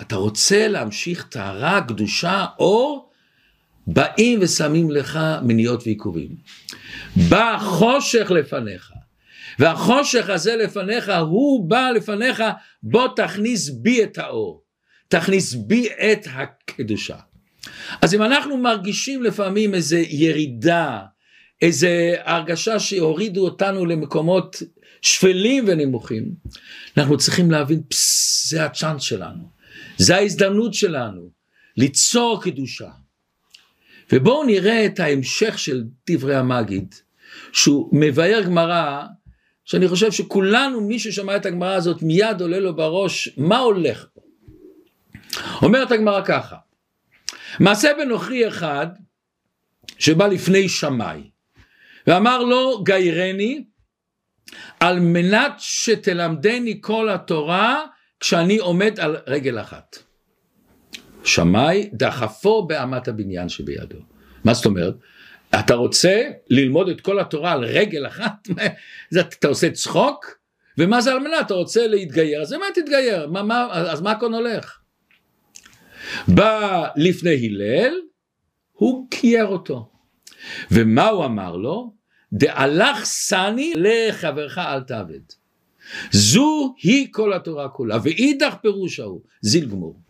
אתה 0.00 0.16
רוצה 0.16 0.68
להמשיך 0.68 1.26
טהרה, 1.28 1.80
קדושה, 1.88 2.46
אור, 2.58 3.10
באים 3.86 4.38
ושמים 4.42 4.90
לך 4.90 5.18
מניעות 5.42 5.82
ועיכובים. 5.86 6.36
בא 7.28 7.58
חושך 7.60 8.30
לפניך, 8.30 8.92
והחושך 9.58 10.28
הזה 10.28 10.56
לפניך, 10.56 11.12
הוא 11.20 11.68
בא 11.68 11.90
לפניך, 11.90 12.42
בוא 12.82 13.08
תכניס 13.16 13.68
בי 13.68 14.02
את 14.02 14.18
האור, 14.18 14.62
תכניס 15.08 15.54
בי 15.54 15.88
את 15.88 16.26
הקדושה. 16.30 17.16
אז 18.02 18.14
אם 18.14 18.22
אנחנו 18.22 18.56
מרגישים 18.56 19.22
לפעמים 19.22 19.74
איזה 19.74 19.98
ירידה, 19.98 21.00
איזה 21.62 22.14
הרגשה 22.24 22.78
שהורידו 22.78 23.44
אותנו 23.44 23.86
למקומות 23.86 24.62
שפלים 25.02 25.64
ונמוכים, 25.66 26.34
אנחנו 26.96 27.18
צריכים 27.18 27.50
להבין, 27.50 27.82
פסס, 27.88 28.50
זה 28.50 28.64
הצ'אנס 28.64 29.02
שלנו, 29.02 29.44
זה 29.96 30.16
ההזדמנות 30.16 30.74
שלנו, 30.74 31.30
ליצור 31.76 32.42
קדושה. 32.42 32.88
ובואו 34.12 34.44
נראה 34.44 34.86
את 34.86 35.00
ההמשך 35.00 35.58
של 35.58 35.84
דברי 36.10 36.36
המגיד, 36.36 36.94
שהוא 37.52 37.88
מבאר 37.92 38.42
גמרא 38.44 39.02
שאני 39.64 39.88
חושב 39.88 40.12
שכולנו, 40.12 40.80
מי 40.80 40.98
ששמע 40.98 41.36
את 41.36 41.46
הגמרא 41.46 41.74
הזאת, 41.74 42.02
מיד 42.02 42.40
עולה 42.40 42.60
לו 42.60 42.76
בראש, 42.76 43.28
מה 43.36 43.58
הולך 43.58 44.06
פה? 44.14 44.20
אומרת 45.62 45.92
הגמרא 45.92 46.22
ככה, 46.24 46.56
מעשה 47.60 47.90
בנוכרי 47.98 48.48
אחד, 48.48 48.86
שבא 49.98 50.26
לפני 50.26 50.68
שמאי, 50.68 51.30
ואמר 52.06 52.42
לו, 52.42 52.82
גיירני, 52.84 53.64
על 54.80 55.00
מנת 55.00 55.52
שתלמדני 55.58 56.78
כל 56.80 57.08
התורה, 57.08 57.84
כשאני 58.20 58.58
עומד 58.58 59.00
על 59.00 59.16
רגל 59.26 59.60
אחת. 59.60 59.98
שמאי 61.24 61.90
דחפו 61.92 62.66
באמת 62.66 63.08
הבניין 63.08 63.48
שבידו. 63.48 63.98
מה 64.44 64.54
זאת 64.54 64.66
אומרת? 64.66 64.94
אתה 65.58 65.74
רוצה 65.74 66.22
ללמוד 66.50 66.88
את 66.88 67.00
כל 67.00 67.20
התורה 67.20 67.52
על 67.52 67.64
רגל 67.64 68.06
אחת? 68.06 68.48
אתה 69.18 69.48
עושה 69.48 69.70
צחוק? 69.70 70.26
ומה 70.78 71.00
זה 71.00 71.12
על 71.12 71.18
מנת? 71.18 71.46
אתה 71.46 71.54
רוצה 71.54 71.86
להתגייר? 71.86 72.42
אז 72.42 72.52
למה 72.52 72.66
תתגייר? 72.74 73.26
מה, 73.26 73.42
מה, 73.42 73.68
אז 73.72 74.00
מה 74.00 74.10
הכל 74.10 74.34
הולך? 74.34 74.78
בא 76.28 76.86
לפני 76.96 77.46
הלל, 77.46 77.94
הוא 78.72 79.06
קייר 79.10 79.46
אותו. 79.46 79.90
ומה 80.70 81.08
הוא 81.08 81.24
אמר 81.24 81.56
לו? 81.56 81.92
דהלך 82.32 83.04
סני 83.04 83.72
לחברך 83.76 84.58
אל 84.58 84.80
תעבד. 84.80 85.20
זו 86.10 86.74
היא 86.82 87.08
כל 87.10 87.32
התורה 87.32 87.68
כולה, 87.68 87.96
ואידך 88.02 88.54
פירוש 88.62 89.00
ההוא, 89.00 89.20
זיל 89.40 89.68
גמור. 89.68 90.00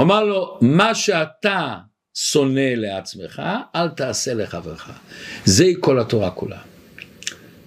אמר 0.00 0.24
לו, 0.24 0.58
מה 0.62 0.94
שאתה 0.94 1.76
שונא 2.20 2.70
לעצמך, 2.76 3.42
אל 3.74 3.88
תעשה 3.88 4.34
לחברך. 4.34 4.90
זה 5.44 5.64
כל 5.80 6.00
התורה 6.00 6.30
כולה. 6.30 6.58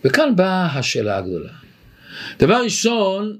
וכאן 0.05 0.35
באה 0.35 0.65
השאלה 0.65 1.17
הגדולה. 1.17 1.51
דבר 2.39 2.63
ראשון, 2.63 3.37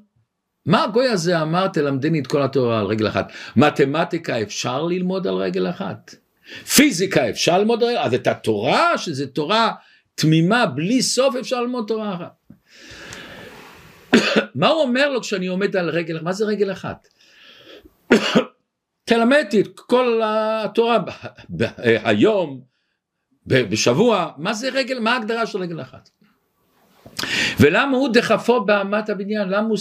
מה 0.66 0.84
הגוי 0.84 1.08
הזה 1.08 1.42
אמר 1.42 1.68
תלמדני 1.68 2.20
את 2.20 2.28
כל 2.28 2.42
התורה 2.42 2.80
על 2.80 2.86
רגל 2.86 3.08
אחת? 3.08 3.32
מתמטיקה 3.56 4.42
אפשר 4.42 4.84
ללמוד 4.84 5.28
על 5.28 5.34
רגל 5.34 5.70
אחת? 5.70 6.16
פיזיקה 6.76 7.30
אפשר 7.30 7.58
ללמוד 7.58 7.84
על 7.84 7.90
רגל 7.90 8.00
אחת? 8.00 8.08
אז 8.08 8.14
את 8.14 8.28
התורה, 8.28 8.98
שזה 8.98 9.28
תורה 9.28 9.72
תמימה 10.16 10.66
בלי 10.66 11.02
סוף 11.02 11.36
אפשר 11.36 11.62
ללמוד 11.62 11.86
תורה 11.88 12.16
אחת. 12.16 12.34
מה 14.56 14.68
הוא 14.68 14.82
אומר 14.82 15.10
לו 15.10 15.22
כשאני 15.22 15.48
עומד 15.48 15.76
על 15.76 15.90
רגל, 15.90 16.16
אחת? 16.16 16.24
מה 16.24 16.34
זה 16.34 16.46
רגל 16.46 16.72
אחת? 16.72 17.08
תלמדתי 19.12 19.62
את 19.62 19.80
כל 19.80 20.22
התורה 20.24 20.98
היום, 21.84 22.62
בשבוע, 23.46 24.32
מה 24.38 24.54
זה 24.54 24.70
רגל, 24.70 25.00
מה 25.00 25.14
ההגדרה 25.14 25.46
של 25.46 25.58
רגל 25.58 25.82
אחת? 25.82 26.10
ולמה 27.60 27.98
הוא 27.98 28.10
דחפו 28.14 28.66
באמת 28.66 29.10
הבניין? 29.10 29.50
למה 29.50 29.68
הוא 29.68 29.78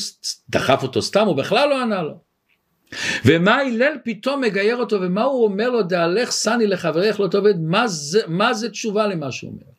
דחף 0.49 0.83
אותו 0.83 1.03
סתם? 1.03 1.27
הוא 1.27 1.37
בכלל 1.37 1.69
לא 1.69 1.83
ענה 1.83 2.03
לו. 2.03 2.21
ומה 3.25 3.57
הלל 3.57 3.93
פתאום 4.05 4.41
מגייר 4.41 4.77
אותו 4.77 5.01
ומה 5.01 5.23
הוא 5.23 5.45
אומר 5.45 5.71
לו 5.71 5.83
דהלך 5.83 6.31
סני 6.31 6.67
לחברך 6.67 7.21
לא 7.21 7.29
תאבד 7.29 7.55
מה 7.61 7.85
מה 8.27 8.55
זה 8.55 8.71
תשובה 8.71 9.07
למה 9.07 9.33
שהוא 9.33 9.53
אומר. 9.53 9.73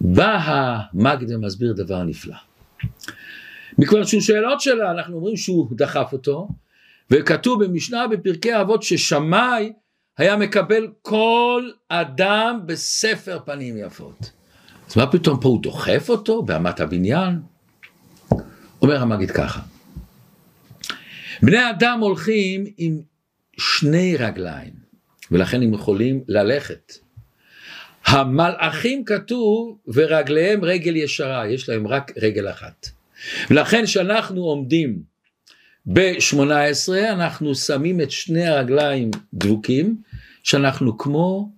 בא 0.00 0.38
המגד 0.42 1.30
ומסביר 1.30 1.72
דבר 1.72 2.02
נפלא. 2.02 2.36
מכיוון 3.78 4.04
שהוא 4.04 4.20
שואל 4.20 4.44
עוד 4.44 4.60
שאלה 4.60 4.90
אנחנו 4.90 5.16
אומרים 5.16 5.36
שהוא 5.36 5.68
דחף 5.72 6.08
אותו 6.12 6.48
וכתוב 7.10 7.64
במשנה 7.64 8.08
בפרקי 8.08 8.60
אבות 8.60 8.82
ששמאי 8.82 9.72
היה 10.18 10.36
מקבל 10.36 10.88
כל 11.02 11.70
אדם 11.88 12.60
בספר 12.66 13.38
פנים 13.44 13.76
יפות. 13.78 14.30
אז 14.88 14.96
מה 14.96 15.06
פתאום 15.06 15.40
פה 15.40 15.48
הוא 15.48 15.62
דוחף 15.62 16.06
אותו 16.08 16.42
באמת 16.42 16.80
הבניין? 16.80 17.40
אומר 18.82 19.02
המגיד 19.02 19.30
ככה, 19.30 19.60
בני 21.42 21.70
אדם 21.70 21.98
הולכים 22.00 22.64
עם 22.76 23.00
שני 23.58 24.16
רגליים, 24.16 24.72
ולכן 25.30 25.62
הם 25.62 25.74
יכולים 25.74 26.24
ללכת. 26.28 26.92
המלאכים 28.06 29.04
כתוב 29.04 29.78
ורגליהם 29.86 30.64
רגל 30.64 30.96
ישרה, 30.96 31.48
יש 31.48 31.68
להם 31.68 31.86
רק 31.86 32.12
רגל 32.16 32.50
אחת. 32.50 32.88
ולכן 33.50 33.84
כשאנחנו 33.84 34.42
עומדים 34.42 35.09
ב-18 35.86 36.92
אנחנו 37.08 37.54
שמים 37.54 38.00
את 38.00 38.10
שני 38.10 38.46
הרגליים 38.46 39.10
דבוקים, 39.34 39.96
שאנחנו 40.42 40.98
כמו 40.98 41.52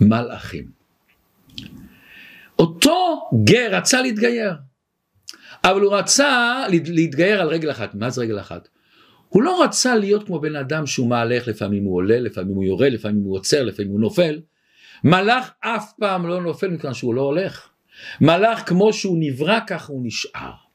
מלאכים. 0.00 0.64
אותו 2.58 3.28
גר 3.44 3.68
רצה 3.76 4.02
להתגייר, 4.02 4.52
אבל 5.64 5.80
הוא 5.80 5.94
רצה 5.94 6.62
להתגייר 6.68 7.40
על 7.40 7.48
רגל 7.48 7.70
אחת. 7.70 7.94
מה 7.94 8.10
זה 8.10 8.20
רגל 8.20 8.40
אחת? 8.40 8.68
הוא 9.28 9.42
לא 9.42 9.62
רצה 9.64 9.96
להיות 9.96 10.26
כמו 10.26 10.40
בן 10.40 10.56
אדם 10.56 10.86
שהוא 10.86 11.08
מהלך, 11.08 11.48
לפעמים 11.48 11.84
הוא 11.84 11.96
עולה, 11.96 12.20
לפעמים 12.20 12.56
הוא 12.56 12.64
יורד, 12.64 12.92
לפעמים 12.92 13.22
הוא 13.22 13.36
עוצר, 13.36 13.62
לפעמים 13.64 13.90
הוא 13.90 14.00
נופל. 14.00 14.40
מלאך 15.04 15.50
אף 15.60 15.92
פעם 16.00 16.26
לא 16.28 16.42
נופל 16.42 16.68
מכיוון 16.68 16.94
שהוא 16.94 17.14
לא 17.14 17.20
הולך. 17.20 17.68
מלאך 18.20 18.68
כמו 18.68 18.92
שהוא 18.92 19.16
נברא 19.20 19.58
ככה 19.66 19.92
הוא 19.92 20.06
נשאר. 20.06 20.67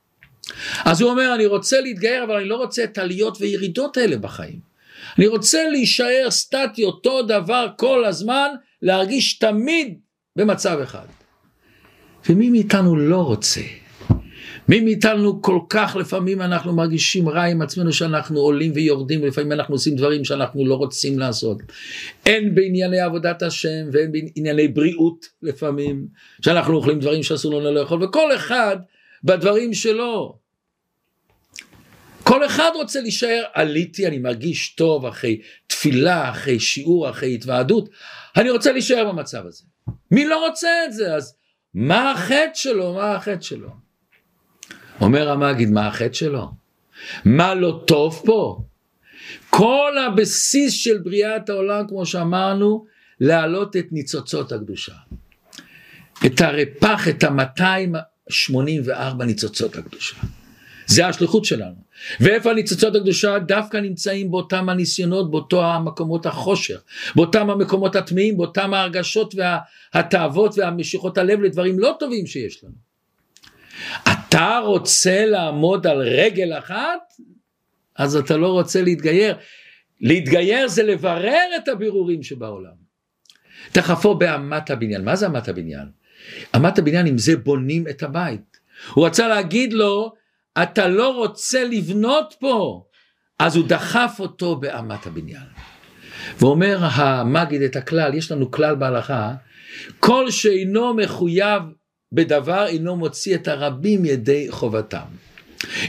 אז 0.86 1.02
הוא 1.02 1.12
אומר 1.12 1.36
אני 1.36 1.46
רוצה 1.46 1.82
להתגייר 1.82 2.24
אבל 2.24 2.36
אני 2.36 2.46
לא 2.46 2.56
רוצה 2.56 2.84
את 2.84 2.98
העליות 2.98 3.38
וירידות 3.42 3.98
האלה 3.98 4.18
בחיים. 4.18 4.74
אני 5.18 5.28
רוצה 5.28 5.70
להישאר 5.70 6.28
סטטי 6.30 6.84
אותו 6.84 7.22
דבר 7.22 7.68
כל 7.78 8.06
הזמן, 8.06 8.50
להרגיש 8.82 9.40
תמיד 9.40 9.98
במצב 10.36 10.80
אחד. 10.84 11.06
ומי 12.30 12.50
מאיתנו 12.50 12.96
לא 12.96 13.18
רוצה? 13.18 13.62
מי 14.70 14.80
מאיתנו 14.80 15.42
כל 15.42 15.60
כך 15.70 15.96
לפעמים 16.00 16.42
אנחנו 16.42 16.76
מרגישים 16.76 17.30
רע 17.30 17.44
עם 17.44 17.62
עצמנו 17.62 17.94
שאנחנו 17.94 18.40
עולים 18.40 18.72
ויורדים 18.76 19.22
ולפעמים 19.22 19.52
אנחנו 19.52 19.76
עושים 19.76 19.96
דברים 19.96 20.24
שאנחנו 20.24 20.66
לא 20.66 20.76
רוצים 20.76 21.20
לעשות. 21.20 21.58
אין 22.26 22.56
בענייני 22.56 23.00
עבודת 23.00 23.42
השם 23.42 23.90
ואין 23.92 24.12
בענייני 24.12 24.68
בריאות 24.68 25.26
לפעמים 25.42 26.08
שאנחנו 26.42 26.76
אוכלים 26.76 27.00
דברים 27.00 27.24
שאסור 27.24 27.54
לנו 27.54 27.72
לאכול 27.72 28.04
וכל 28.04 28.36
אחד 28.36 28.78
בדברים 29.24 29.74
שלו. 29.74 30.40
כל 32.24 32.46
אחד 32.46 32.72
רוצה 32.76 33.02
להישאר 33.02 33.44
עליתי 33.54 34.08
אני 34.08 34.18
מרגיש 34.18 34.76
טוב 34.76 35.06
אחרי 35.06 35.42
תפילה 35.68 36.30
אחרי 36.30 36.60
שיעור 36.60 37.10
אחרי 37.10 37.36
התוועדות 37.36 37.90
אני 38.38 38.50
רוצה 38.50 38.72
להישאר 38.72 39.12
במצב 39.12 39.46
הזה. 39.46 39.64
מי 40.12 40.26
לא 40.26 40.48
רוצה 40.48 40.70
את 40.86 40.94
זה 40.94 41.16
אז 41.16 41.36
מה 41.74 42.12
החטא 42.12 42.54
שלו 42.54 42.94
מה 42.94 43.16
החטא 43.16 43.42
שלו. 43.42 43.70
אומר 45.02 45.30
המגיד, 45.30 45.70
מה 45.70 45.88
החטא 45.88 46.14
שלו? 46.14 46.52
מה 47.26 47.56
לא 47.56 47.84
טוב 47.88 48.22
פה? 48.26 48.64
כל 49.50 49.92
הבסיס 50.08 50.74
של 50.74 50.98
בריאת 50.98 51.50
העולם, 51.50 51.88
כמו 51.88 52.06
שאמרנו, 52.06 52.86
להעלות 53.20 53.76
את 53.76 53.86
ניצוצות 53.92 54.52
הקדושה. 54.52 54.94
את 56.26 56.42
הרפח, 56.42 57.08
את 57.08 57.24
ה-284 58.30 59.24
ניצוצות 59.24 59.76
הקדושה. 59.76 60.16
זה 60.86 61.08
השליחות 61.08 61.46
שלנו. 61.46 61.76
ואיפה 62.20 62.52
הניצוצות 62.52 62.96
הקדושה? 62.96 63.40
דווקא 63.40 63.78
נמצאים 63.78 64.32
באותם 64.32 64.70
הניסיונות, 64.70 65.32
באותו 65.32 65.66
המקומות 65.66 66.26
החושך, 66.26 66.82
באותם 67.16 67.50
המקומות 67.50 67.96
הטמאים, 67.96 68.38
באותם 68.38 68.74
ההרגשות 68.74 69.36
והתאוות 69.36 70.58
והמשיכות 70.58 71.18
הלב 71.18 71.42
לדברים 71.42 71.80
לא 71.80 71.96
טובים 72.00 72.28
שיש 72.28 72.64
לנו. 72.64 72.74
אתה 74.04 74.60
רוצה 74.66 75.26
לעמוד 75.26 75.88
על 75.88 75.98
רגל 75.98 76.58
אחת? 76.58 77.00
אז 77.96 78.16
אתה 78.16 78.38
לא 78.38 78.48
רוצה 78.48 78.82
להתגייר. 78.82 79.38
להתגייר 80.02 80.68
זה 80.68 80.84
לברר 80.84 81.48
את 81.56 81.68
הבירורים 81.68 82.24
שבעולם. 82.24 82.84
תכפו 83.72 84.16
באמת 84.16 84.70
הבניין. 84.70 85.06
מה 85.06 85.16
זה 85.16 85.28
אמת 85.28 85.48
הבניין? 85.48 86.03
אמת 86.56 86.80
הבניין 86.80 87.06
עם 87.06 87.18
זה 87.18 87.38
בונים 87.38 87.88
את 87.88 88.04
הבית. 88.04 88.58
הוא 88.94 89.06
רצה 89.06 89.28
להגיד 89.28 89.74
לו, 89.74 90.14
אתה 90.64 90.88
לא 90.88 91.16
רוצה 91.16 91.64
לבנות 91.64 92.36
פה, 92.40 92.84
אז 93.40 93.56
הוא 93.56 93.68
דחף 93.68 94.16
אותו 94.20 94.56
באמת 94.56 95.08
הבניין. 95.08 95.46
ואומר 96.40 96.80
המגיד 96.82 97.62
את 97.62 97.76
הכלל, 97.76 98.14
יש 98.14 98.32
לנו 98.32 98.52
כלל 98.52 98.76
בהלכה, 98.76 99.34
כל 100.00 100.32
שאינו 100.32 100.94
מחויב 100.94 101.62
בדבר 102.12 102.66
אינו 102.66 102.96
מוציא 102.96 103.36
את 103.36 103.48
הרבים 103.48 104.06
ידי 104.06 104.48
חובתם. 104.50 105.06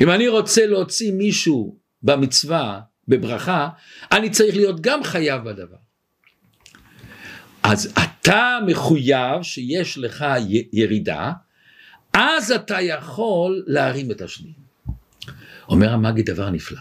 אם 0.00 0.10
אני 0.10 0.28
רוצה 0.28 0.66
להוציא 0.66 1.12
מישהו 1.12 1.78
במצווה, 2.02 2.80
בברכה, 3.08 3.68
אני 4.12 4.30
צריך 4.30 4.56
להיות 4.56 4.80
גם 4.80 5.04
חייב 5.04 5.44
בדבר. 5.44 5.83
אז 7.64 7.92
אתה 8.04 8.58
מחויב 8.66 9.42
שיש 9.42 9.98
לך 9.98 10.24
ירידה, 10.72 11.32
אז 12.12 12.52
אתה 12.52 12.80
יכול 12.80 13.64
להרים 13.66 14.10
את 14.10 14.22
השני. 14.22 14.52
אומר 15.68 15.92
המאגי 15.92 16.22
דבר 16.22 16.50
נפלא, 16.50 16.80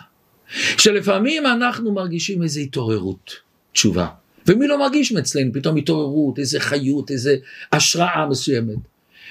שלפעמים 0.78 1.46
אנחנו 1.46 1.93
מרגישים 1.93 2.43
איזו 2.43 2.60
התעוררות, 2.60 3.32
תשובה, 3.72 4.08
ומי 4.48 4.67
לא 4.67 4.80
מרגיש 4.80 5.12
מאצלנו 5.12 5.54
פתאום 5.54 5.78
התעוררות, 5.78 6.39
איזה 6.39 6.60
חיות, 6.60 7.12
איזה 7.12 7.36
השראה 7.72 8.28
מסוימת. 8.30 8.78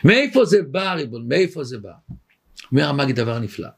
מאיפה 0.04 0.44
זה 0.44 0.62
בא 0.62 0.92
ריבון? 0.92 1.28
מאיפה 1.28 1.64
זה 1.64 1.78
בא? 1.78 1.92
אומר 2.72 2.88
המגיד 2.88 3.16
דבר 3.16 3.38
נפלא. 3.38 3.68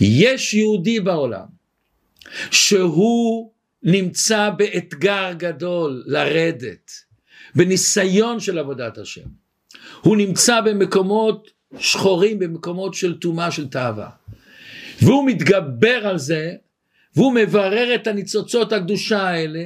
יש 0.00 0.54
יהודי 0.54 1.00
בעולם 1.00 1.46
שהוא 2.50 3.50
נמצא 3.82 4.50
באתגר 4.50 5.32
גדול 5.36 6.02
לרדת, 6.06 6.90
בניסיון 7.54 8.40
של 8.40 8.58
עבודת 8.58 8.98
השם. 8.98 9.26
הוא 10.00 10.16
נמצא 10.16 10.60
במקומות 10.60 11.50
שחורים, 11.78 12.38
במקומות 12.38 12.94
של 12.94 13.18
טומאה, 13.18 13.50
של 13.50 13.68
תאווה. 13.68 14.08
והוא 15.02 15.26
מתגבר 15.26 16.06
על 16.06 16.18
זה, 16.18 16.54
והוא 17.16 17.32
מברר 17.34 17.94
את 17.94 18.06
הניצוצות 18.06 18.72
הקדושה 18.72 19.22
האלה. 19.22 19.64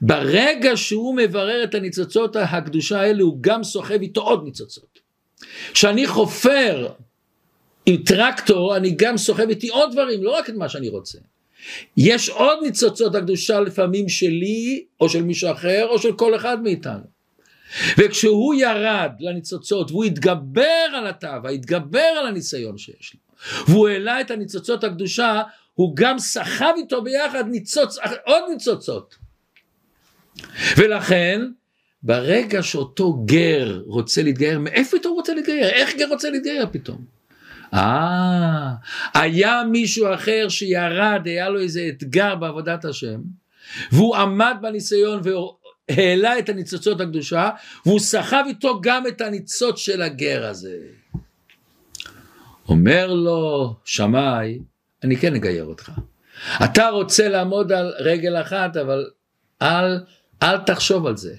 ברגע 0.00 0.76
שהוא 0.76 1.16
מברר 1.16 1.64
את 1.64 1.74
הניצוצות 1.74 2.36
הקדושה 2.36 3.00
האלה, 3.00 3.22
הוא 3.22 3.38
גם 3.40 3.64
סוחב 3.64 4.00
איתו 4.00 4.20
עוד 4.20 4.44
ניצוצות. 4.44 4.98
כשאני 5.72 6.06
חופר 6.06 6.88
עם 7.86 7.96
טרקטור, 7.96 8.76
אני 8.76 8.90
גם 8.90 9.16
סוחב 9.16 9.48
איתי 9.48 9.68
עוד 9.68 9.92
דברים, 9.92 10.22
לא 10.24 10.30
רק 10.30 10.50
את 10.50 10.54
מה 10.54 10.68
שאני 10.68 10.88
רוצה. 10.88 11.18
יש 11.96 12.28
עוד 12.28 12.58
ניצוצות 12.62 13.14
הקדושה 13.14 13.60
לפעמים 13.60 14.08
שלי, 14.08 14.84
או 15.00 15.08
של 15.08 15.22
מישהו 15.22 15.52
אחר, 15.52 15.86
או 15.90 15.98
של 15.98 16.12
כל 16.12 16.36
אחד 16.36 16.62
מאיתנו. 16.62 17.12
וכשהוא 17.98 18.54
ירד 18.54 19.10
לניצוצות, 19.20 19.90
והוא 19.90 20.04
התגבר 20.04 20.86
על 20.94 21.06
התאווה, 21.06 21.50
התגבר 21.50 21.98
על 21.98 22.26
הניסיון 22.26 22.78
שיש 22.78 23.14
לו, 23.14 23.20
והוא 23.66 23.88
העלה 23.88 24.20
את 24.20 24.30
הניצוצות 24.30 24.84
הקדושה, 24.84 25.42
הוא 25.74 25.96
גם 25.96 26.18
סחב 26.18 26.72
איתו 26.76 27.02
ביחד 27.02 27.44
ניצוץ, 27.48 27.98
עוד 28.24 28.42
ניצוצות. 28.50 29.14
ולכן, 30.76 31.40
ברגע 32.02 32.62
שאותו 32.62 33.12
גר 33.12 33.82
רוצה 33.86 34.22
להתגייר, 34.22 34.58
מאיפה 34.58 34.96
אתה 34.96 35.08
רוצה 35.08 35.34
להתגייר? 35.34 35.68
איך 35.68 35.96
גר 35.96 36.08
רוצה 36.08 36.30
להתגייר 36.30 36.66
פתאום? 36.72 37.04
אה, 37.74 38.70
היה 39.14 39.62
מישהו 39.70 40.14
אחר 40.14 40.46
שירד, 40.48 41.22
היה 41.24 41.48
לו 41.48 41.60
איזה 41.60 41.88
אתגר 41.88 42.34
בעבודת 42.34 42.84
השם, 42.84 43.20
והוא 43.92 44.16
עמד 44.16 44.56
בניסיון 44.62 45.22
והעלה 45.24 46.38
את 46.38 46.48
הניצוצות 46.48 47.00
הקדושה, 47.00 47.50
והוא 47.86 48.00
סחב 48.00 48.44
איתו 48.46 48.80
גם 48.82 49.06
את 49.06 49.20
הניצוץ 49.20 49.78
של 49.78 50.02
הגר 50.02 50.46
הזה. 50.46 50.78
אומר 52.68 53.14
לו 53.14 53.74
שמאי, 53.84 54.58
אני 55.04 55.16
כן 55.16 55.34
אגייר 55.34 55.64
אותך. 55.64 55.92
אתה 56.64 56.88
רוצה 56.88 57.28
לעמוד 57.28 57.72
על 57.72 57.92
רגל 57.98 58.40
אחת, 58.40 58.76
אבל 58.76 59.06
אל, 59.62 60.00
אל 60.42 60.58
תחשוב 60.58 61.06
על 61.06 61.16
זה. 61.16 61.34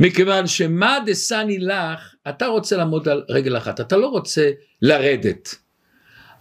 מכיוון 0.00 0.46
שמה 0.46 0.98
דסני 1.06 1.58
לך, 1.58 2.14
אתה 2.28 2.46
רוצה 2.46 2.76
לעמוד 2.76 3.08
על 3.08 3.24
רגל 3.28 3.56
אחת, 3.56 3.80
אתה 3.80 3.96
לא 3.96 4.06
רוצה 4.06 4.50
לרדת. 4.82 5.65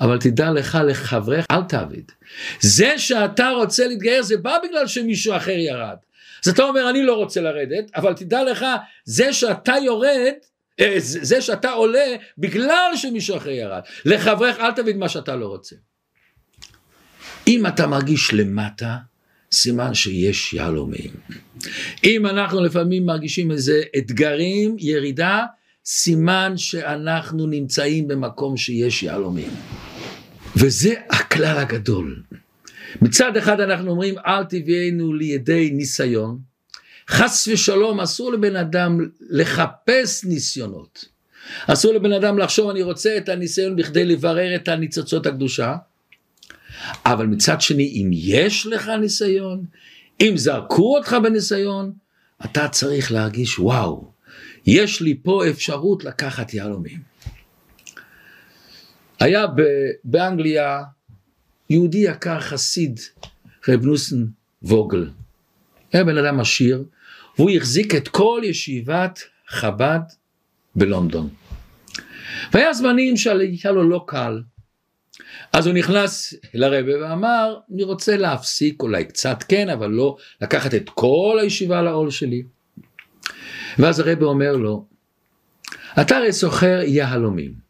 אבל 0.01 0.17
תדע 0.17 0.51
לך 0.51 0.77
לחברך, 0.87 1.45
אל 1.51 1.63
תעביד. 1.63 2.11
זה 2.59 2.93
שאתה 2.97 3.49
רוצה 3.49 3.87
להתגייר 3.87 4.23
זה 4.23 4.37
בא 4.37 4.57
בגלל 4.63 4.87
שמישהו 4.87 5.35
אחר 5.35 5.51
ירד. 5.51 5.95
אז 6.45 6.49
אתה 6.49 6.63
אומר 6.63 6.89
אני 6.89 7.03
לא 7.03 7.13
רוצה 7.13 7.41
לרדת, 7.41 7.91
אבל 7.95 8.13
תדע 8.13 8.43
לך, 8.43 8.65
זה 9.05 9.33
שאתה 9.33 9.73
יורד, 9.85 10.33
אה, 10.79 10.95
זה 10.99 11.41
שאתה 11.41 11.71
עולה 11.71 12.15
בגלל 12.37 12.91
שמישהו 12.95 13.37
אחר 13.37 13.49
ירד. 13.49 13.81
לחברך 14.05 14.59
אל 14.59 14.71
תבין 14.71 14.99
מה 14.99 15.09
שאתה 15.09 15.35
לא 15.35 15.47
רוצה. 15.47 15.75
אם 17.47 17.67
אתה 17.67 17.87
מרגיש 17.87 18.33
למטה, 18.33 18.97
סימן 19.51 19.93
שיש 19.93 20.53
יהלומים. 20.53 21.11
אם 22.03 22.25
אנחנו 22.25 22.63
לפעמים 22.63 23.05
מרגישים 23.05 23.51
איזה 23.51 23.81
אתגרים, 23.97 24.75
ירידה, 24.79 25.43
סימן 25.85 26.53
שאנחנו 26.57 27.47
נמצאים 27.47 28.07
במקום 28.07 28.57
שיש 28.57 29.03
יהלומים. 29.03 29.49
וזה 30.55 30.93
הכלל 31.09 31.57
הגדול. 31.57 32.23
מצד 33.01 33.37
אחד 33.37 33.59
אנחנו 33.59 33.91
אומרים 33.91 34.15
אל 34.25 34.43
תביאנו 34.43 35.13
לידי 35.13 35.69
ניסיון, 35.73 36.39
חס 37.09 37.47
ושלום 37.47 37.99
אסור 37.99 38.31
לבן 38.31 38.55
אדם 38.55 39.09
לחפש 39.29 40.23
ניסיונות. 40.23 41.05
אסור 41.67 41.93
לבן 41.93 42.13
אדם 42.13 42.37
לחשוב 42.37 42.69
אני 42.69 42.83
רוצה 42.83 43.17
את 43.17 43.29
הניסיון 43.29 43.75
בכדי 43.75 44.05
לברר 44.05 44.55
את 44.55 44.67
הניצוצות 44.67 45.25
הקדושה. 45.25 45.75
אבל 47.05 47.25
מצד 47.25 47.61
שני 47.61 47.83
אם 47.83 48.09
יש 48.13 48.67
לך 48.67 48.87
ניסיון, 49.01 49.65
אם 50.21 50.33
זרקו 50.35 50.95
אותך 50.95 51.15
בניסיון, 51.23 51.91
אתה 52.45 52.67
צריך 52.67 53.11
להרגיש 53.11 53.59
וואו, 53.59 54.11
יש 54.65 55.01
לי 55.01 55.17
פה 55.23 55.49
אפשרות 55.49 56.03
לקחת 56.03 56.53
יהלומים. 56.53 57.14
היה 59.20 59.45
באנגליה 60.03 60.84
יהודי 61.70 61.97
יקר 61.97 62.39
חסיד, 62.39 62.99
רב 63.68 63.86
נוסן 63.86 64.26
ווגל. 64.63 65.09
היה 65.93 66.03
בן 66.03 66.18
אדם 66.18 66.39
עשיר, 66.39 66.84
והוא 67.38 67.51
החזיק 67.51 67.95
את 67.95 68.07
כל 68.07 68.41
ישיבת 68.43 69.20
חב"ד 69.47 69.99
בלונדון. 70.76 71.30
והיה 72.53 72.74
זמנים 72.74 73.18
שהיה 73.18 73.72
לו 73.72 73.89
לא 73.89 74.03
קל. 74.07 74.41
אז 75.53 75.68
הוא 75.68 75.76
נכנס 75.76 76.34
לרבה 76.53 77.01
ואמר, 77.01 77.59
אני 77.74 77.84
רוצה 77.84 78.18
להפסיק, 78.18 78.82
אולי 78.82 79.05
קצת 79.05 79.43
כן, 79.47 79.70
אבל 79.70 79.91
לא 79.91 80.18
לקחת 80.41 80.74
את 80.74 80.89
כל 80.89 81.38
הישיבה 81.41 81.82
לעול 81.82 82.11
שלי. 82.11 82.43
ואז 83.80 83.99
הרבה 83.99 84.26
אומר 84.26 84.55
לו, 84.55 84.86
אתה 86.01 86.18
הרי 86.18 86.34
סוחר 86.34 86.80
יהלומים. 86.86 87.64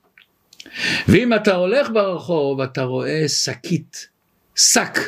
ואם 1.07 1.33
אתה 1.33 1.55
הולך 1.55 1.89
ברחוב, 1.93 2.61
אתה 2.61 2.83
רואה 2.83 3.27
שקית, 3.27 4.07
שק, 4.55 4.99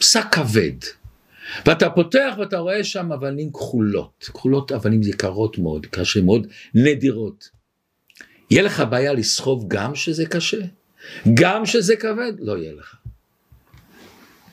שק 0.00 0.26
כבד. 0.32 0.76
ואתה 1.66 1.90
פותח 1.90 2.34
ואתה 2.38 2.58
רואה 2.58 2.84
שם 2.84 3.12
אבנים 3.12 3.52
כחולות, 3.52 4.30
כחולות 4.34 4.72
אבנים 4.72 5.02
יקרות 5.02 5.58
מאוד, 5.58 5.86
קשה 5.86 6.20
מאוד, 6.20 6.46
נדירות. 6.74 7.50
יהיה 8.50 8.62
לך 8.62 8.82
בעיה 8.90 9.12
לסחוב 9.12 9.64
גם 9.68 9.94
שזה 9.94 10.26
קשה? 10.26 10.60
גם 11.34 11.66
שזה 11.66 11.96
כבד? 11.96 12.32
לא 12.38 12.58
יהיה 12.58 12.72
לך. 12.72 12.96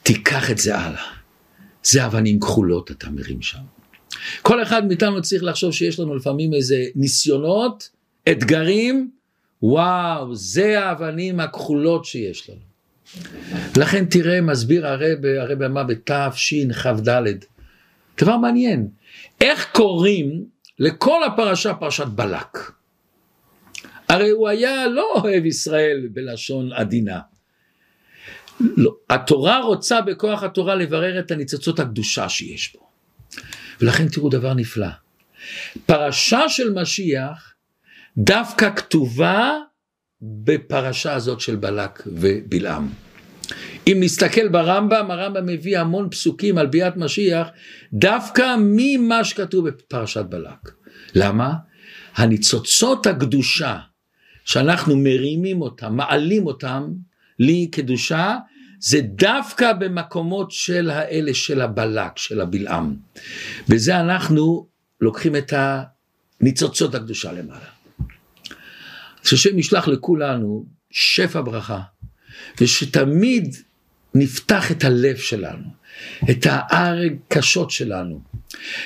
תיקח 0.04 0.52
את 0.52 0.58
זה 0.58 0.78
הלאה. 0.78 1.04
זה 1.84 2.06
אבנים 2.06 2.40
כחולות 2.40 2.92
אתה 2.92 3.10
מרים 3.10 3.42
שם. 3.42 3.60
כל 4.42 4.64
אחד 4.64 4.88
מאיתנו 4.88 5.22
צריך 5.22 5.44
לחשוב 5.44 5.72
שיש 5.72 6.00
לנו 6.00 6.16
לפעמים 6.16 6.54
איזה 6.54 6.86
ניסיונות, 6.96 7.90
אתגרים, 8.32 9.12
וואו, 9.66 10.36
זה 10.36 10.80
האבנים 10.80 11.40
הכחולות 11.40 12.06
שיש 12.06 12.50
לנו. 12.50 12.60
לכן 13.78 14.06
תראה, 14.06 14.42
מסביר 14.42 14.88
הרב, 14.88 15.26
הרב 15.40 15.62
אמר 15.62 15.84
בתשכ"ד, 15.84 17.10
דבר 18.22 18.38
מעניין, 18.38 18.88
איך 19.42 19.72
קוראים 19.72 20.46
לכל 20.80 21.24
הפרשה 21.24 21.74
פרשת 21.74 22.06
בלק? 22.06 22.72
הרי 24.10 24.30
הוא 24.30 24.48
היה 24.48 24.88
לא 24.88 25.14
אוהב 25.16 25.46
ישראל 25.46 26.08
בלשון 26.14 26.74
עדינה. 26.74 27.20
לא, 28.60 28.96
התורה 29.10 29.62
רוצה 29.62 30.02
בכוח 30.02 30.44
התורה 30.44 30.76
לברר 30.76 31.20
את 31.20 31.32
הניצוצות 31.32 31.80
הקדושה 31.80 32.30
שיש 32.30 32.76
בו. 32.76 32.88
ולכן 33.82 34.08
תראו 34.08 34.30
דבר 34.30 34.54
נפלא. 34.54 34.88
פרשה 35.86 36.50
של 36.50 36.74
משיח 36.74 37.55
דווקא 38.18 38.76
כתובה 38.76 39.52
בפרשה 40.22 41.14
הזאת 41.14 41.40
של 41.40 41.56
בלק 41.56 42.04
ובלעם. 42.06 42.90
אם 43.88 43.98
נסתכל 44.00 44.48
ברמב"ם, 44.48 45.12
הרמב"ם 45.12 45.46
מביא 45.46 45.80
המון 45.80 46.10
פסוקים 46.10 46.58
על 46.58 46.68
ביאת 46.68 46.98
משיח, 46.98 47.48
דווקא 47.94 48.56
ממה 48.60 49.24
שכתוב 49.24 49.70
בפרשת 49.70 50.26
בלק. 50.30 50.72
למה? 51.16 51.54
הניצוצות 52.16 53.08
הקדושה 53.08 53.78
שאנחנו 54.46 54.96
מרימים 54.98 55.62
אותם, 55.62 55.96
מעלים 55.96 56.46
אותם 56.46 56.94
לי 57.40 57.68
קדושה, 57.72 58.36
זה 58.80 59.02
דווקא 59.02 59.74
במקומות 59.74 60.52
של 60.52 60.90
האלה 60.90 61.34
של 61.34 61.62
הבלק, 61.62 62.18
של 62.18 62.42
הבלעם. 62.42 62.96
בזה 63.70 64.00
אנחנו 64.00 64.68
לוקחים 65.02 65.36
את 65.36 65.54
הניצוצות 66.42 66.96
הקדושה 66.96 67.32
למעלה. 67.32 67.75
שהשם 69.26 69.60
ישלח 69.60 69.88
לכולנו 69.88 70.66
שפע 70.92 71.42
ברכה, 71.42 71.80
ושתמיד 72.62 73.56
נפתח 74.16 74.72
את 74.72 74.84
הלב 74.84 75.18
שלנו, 75.18 75.68
את 76.32 76.48
הרגשות 76.70 77.72
שלנו, 77.72 78.22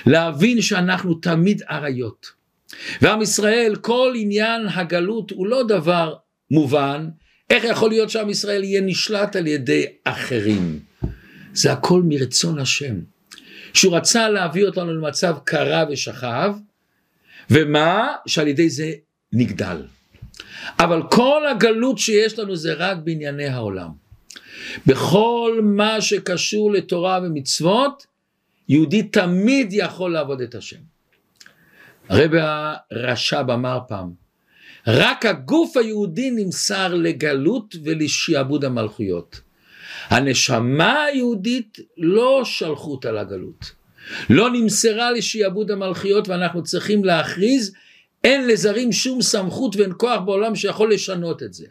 להבין 0.06 0.62
שאנחנו 0.62 1.14
תמיד 1.14 1.62
אריות. 1.70 2.32
ועם 3.02 3.22
ישראל, 3.22 3.76
כל 3.82 4.14
עניין 4.16 4.68
הגלות 4.68 5.32
הוא 5.32 5.48
לא 5.48 5.64
דבר 5.68 6.16
מובן, 6.52 7.10
איך 7.50 7.64
יכול 7.64 7.90
להיות 7.90 8.10
שעם 8.10 8.30
ישראל 8.30 8.64
יהיה 8.64 8.82
נשלט 8.82 9.36
על 9.36 9.48
ידי 9.48 9.86
אחרים? 10.04 10.80
זה 11.54 11.72
הכל 11.72 12.02
מרצון 12.06 12.60
השם. 12.60 12.96
שהוא 13.74 13.98
רצה 13.98 14.30
להביא 14.30 14.66
אותנו 14.66 14.94
למצב 14.94 15.36
קרה 15.44 15.86
ושכב, 15.92 16.54
ומה? 17.50 18.08
שעל 18.28 18.48
ידי 18.48 18.70
זה 18.70 18.92
נגדל. 19.34 19.82
אבל 20.80 21.02
כל 21.12 21.42
הגלות 21.52 21.98
שיש 21.98 22.40
לנו 22.40 22.56
זה 22.56 22.74
רק 22.74 22.98
בענייני 23.04 23.48
העולם. 23.48 23.90
בכל 24.86 25.60
מה 25.64 26.02
שקשור 26.02 26.72
לתורה 26.72 27.20
ומצוות, 27.24 28.06
יהודי 28.70 29.04
תמיד 29.04 29.68
יכול 29.72 30.14
לעבוד 30.14 30.42
את 30.42 30.56
השם. 30.56 30.78
הרב 32.10 32.32
הרש"ב 32.34 33.50
אמר 33.50 33.80
פעם, 33.88 34.12
רק 34.88 35.26
הגוף 35.26 35.78
היהודי 35.78 36.32
נמסר 36.32 36.94
לגלות 36.94 37.76
ולשעבוד 37.84 38.66
המלכויות. 38.66 39.42
הנשמה 40.08 41.04
היהודית 41.04 41.80
לא 41.98 42.42
שלחו 42.46 42.92
אותה 42.92 43.12
לגלות. 43.12 43.72
לא 44.30 44.50
נמסרה 44.54 45.12
לשעבוד 45.12 45.72
המלכויות 45.72 46.28
ואנחנו 46.28 46.64
צריכים 46.64 47.06
להכריז 47.06 47.74
אין 48.24 48.48
לזרים 48.48 48.92
שום 48.92 49.22
סמכות 49.22 49.76
ואין 49.76 49.92
כוח 49.98 50.22
בעולם 50.26 50.56
שיכול 50.56 50.94
לשנות 50.94 51.44
את 51.44 51.54
זה. 51.54 51.66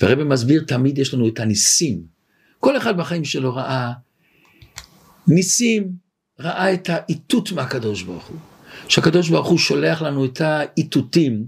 והרבא 0.00 0.24
מסביר 0.24 0.64
תמיד 0.66 0.98
יש 0.98 1.14
לנו 1.14 1.28
את 1.28 1.40
הניסים. 1.40 2.02
כל 2.58 2.76
אחד 2.76 2.96
בחיים 2.96 3.24
שלו 3.24 3.54
ראה 3.54 3.92
ניסים, 5.28 5.92
ראה 6.40 6.74
את 6.74 6.88
האיתות 6.88 7.52
מהקדוש 7.52 8.02
ברוך 8.02 8.26
הוא. 8.26 8.38
שהקדוש 8.88 9.28
ברוך 9.28 9.48
הוא 9.48 9.58
שולח 9.58 10.02
לנו 10.02 10.24
את 10.24 10.40
האיתותים, 10.40 11.44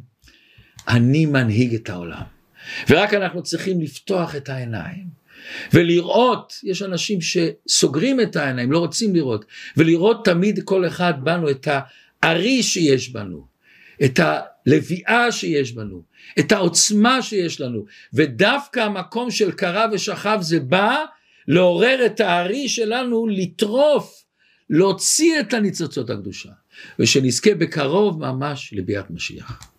אני 0.88 1.26
מנהיג 1.26 1.74
את 1.74 1.90
העולם. 1.90 2.22
ורק 2.90 3.14
אנחנו 3.14 3.42
צריכים 3.42 3.80
לפתוח 3.80 4.36
את 4.36 4.48
העיניים 4.48 5.22
ולראות, 5.72 6.52
יש 6.62 6.82
אנשים 6.82 7.18
שסוגרים 7.20 8.20
את 8.20 8.36
העיניים, 8.36 8.72
לא 8.72 8.78
רוצים 8.78 9.14
לראות, 9.14 9.44
ולראות 9.76 10.24
תמיד 10.24 10.60
כל 10.64 10.86
אחד 10.86 11.14
בנו 11.22 11.50
את 11.50 11.68
הארי 12.22 12.62
שיש 12.62 13.08
בנו, 13.08 13.51
את 14.04 14.20
הלוויה 14.22 15.32
שיש 15.32 15.72
בנו, 15.72 16.02
את 16.38 16.52
העוצמה 16.52 17.22
שיש 17.22 17.60
לנו, 17.60 17.84
ודווקא 18.12 18.80
המקום 18.80 19.30
של 19.30 19.52
קרה 19.52 19.86
ושכב 19.92 20.38
זה 20.40 20.60
בא 20.60 21.04
לעורר 21.48 22.06
את 22.06 22.20
הארי 22.20 22.68
שלנו 22.68 23.26
לטרוף, 23.26 24.24
להוציא 24.70 25.40
את 25.40 25.54
הניצוצות 25.54 26.10
הקדושה, 26.10 26.50
ושנזכה 26.98 27.54
בקרוב 27.54 28.18
ממש 28.18 28.74
לביאת 28.76 29.10
משיח. 29.10 29.71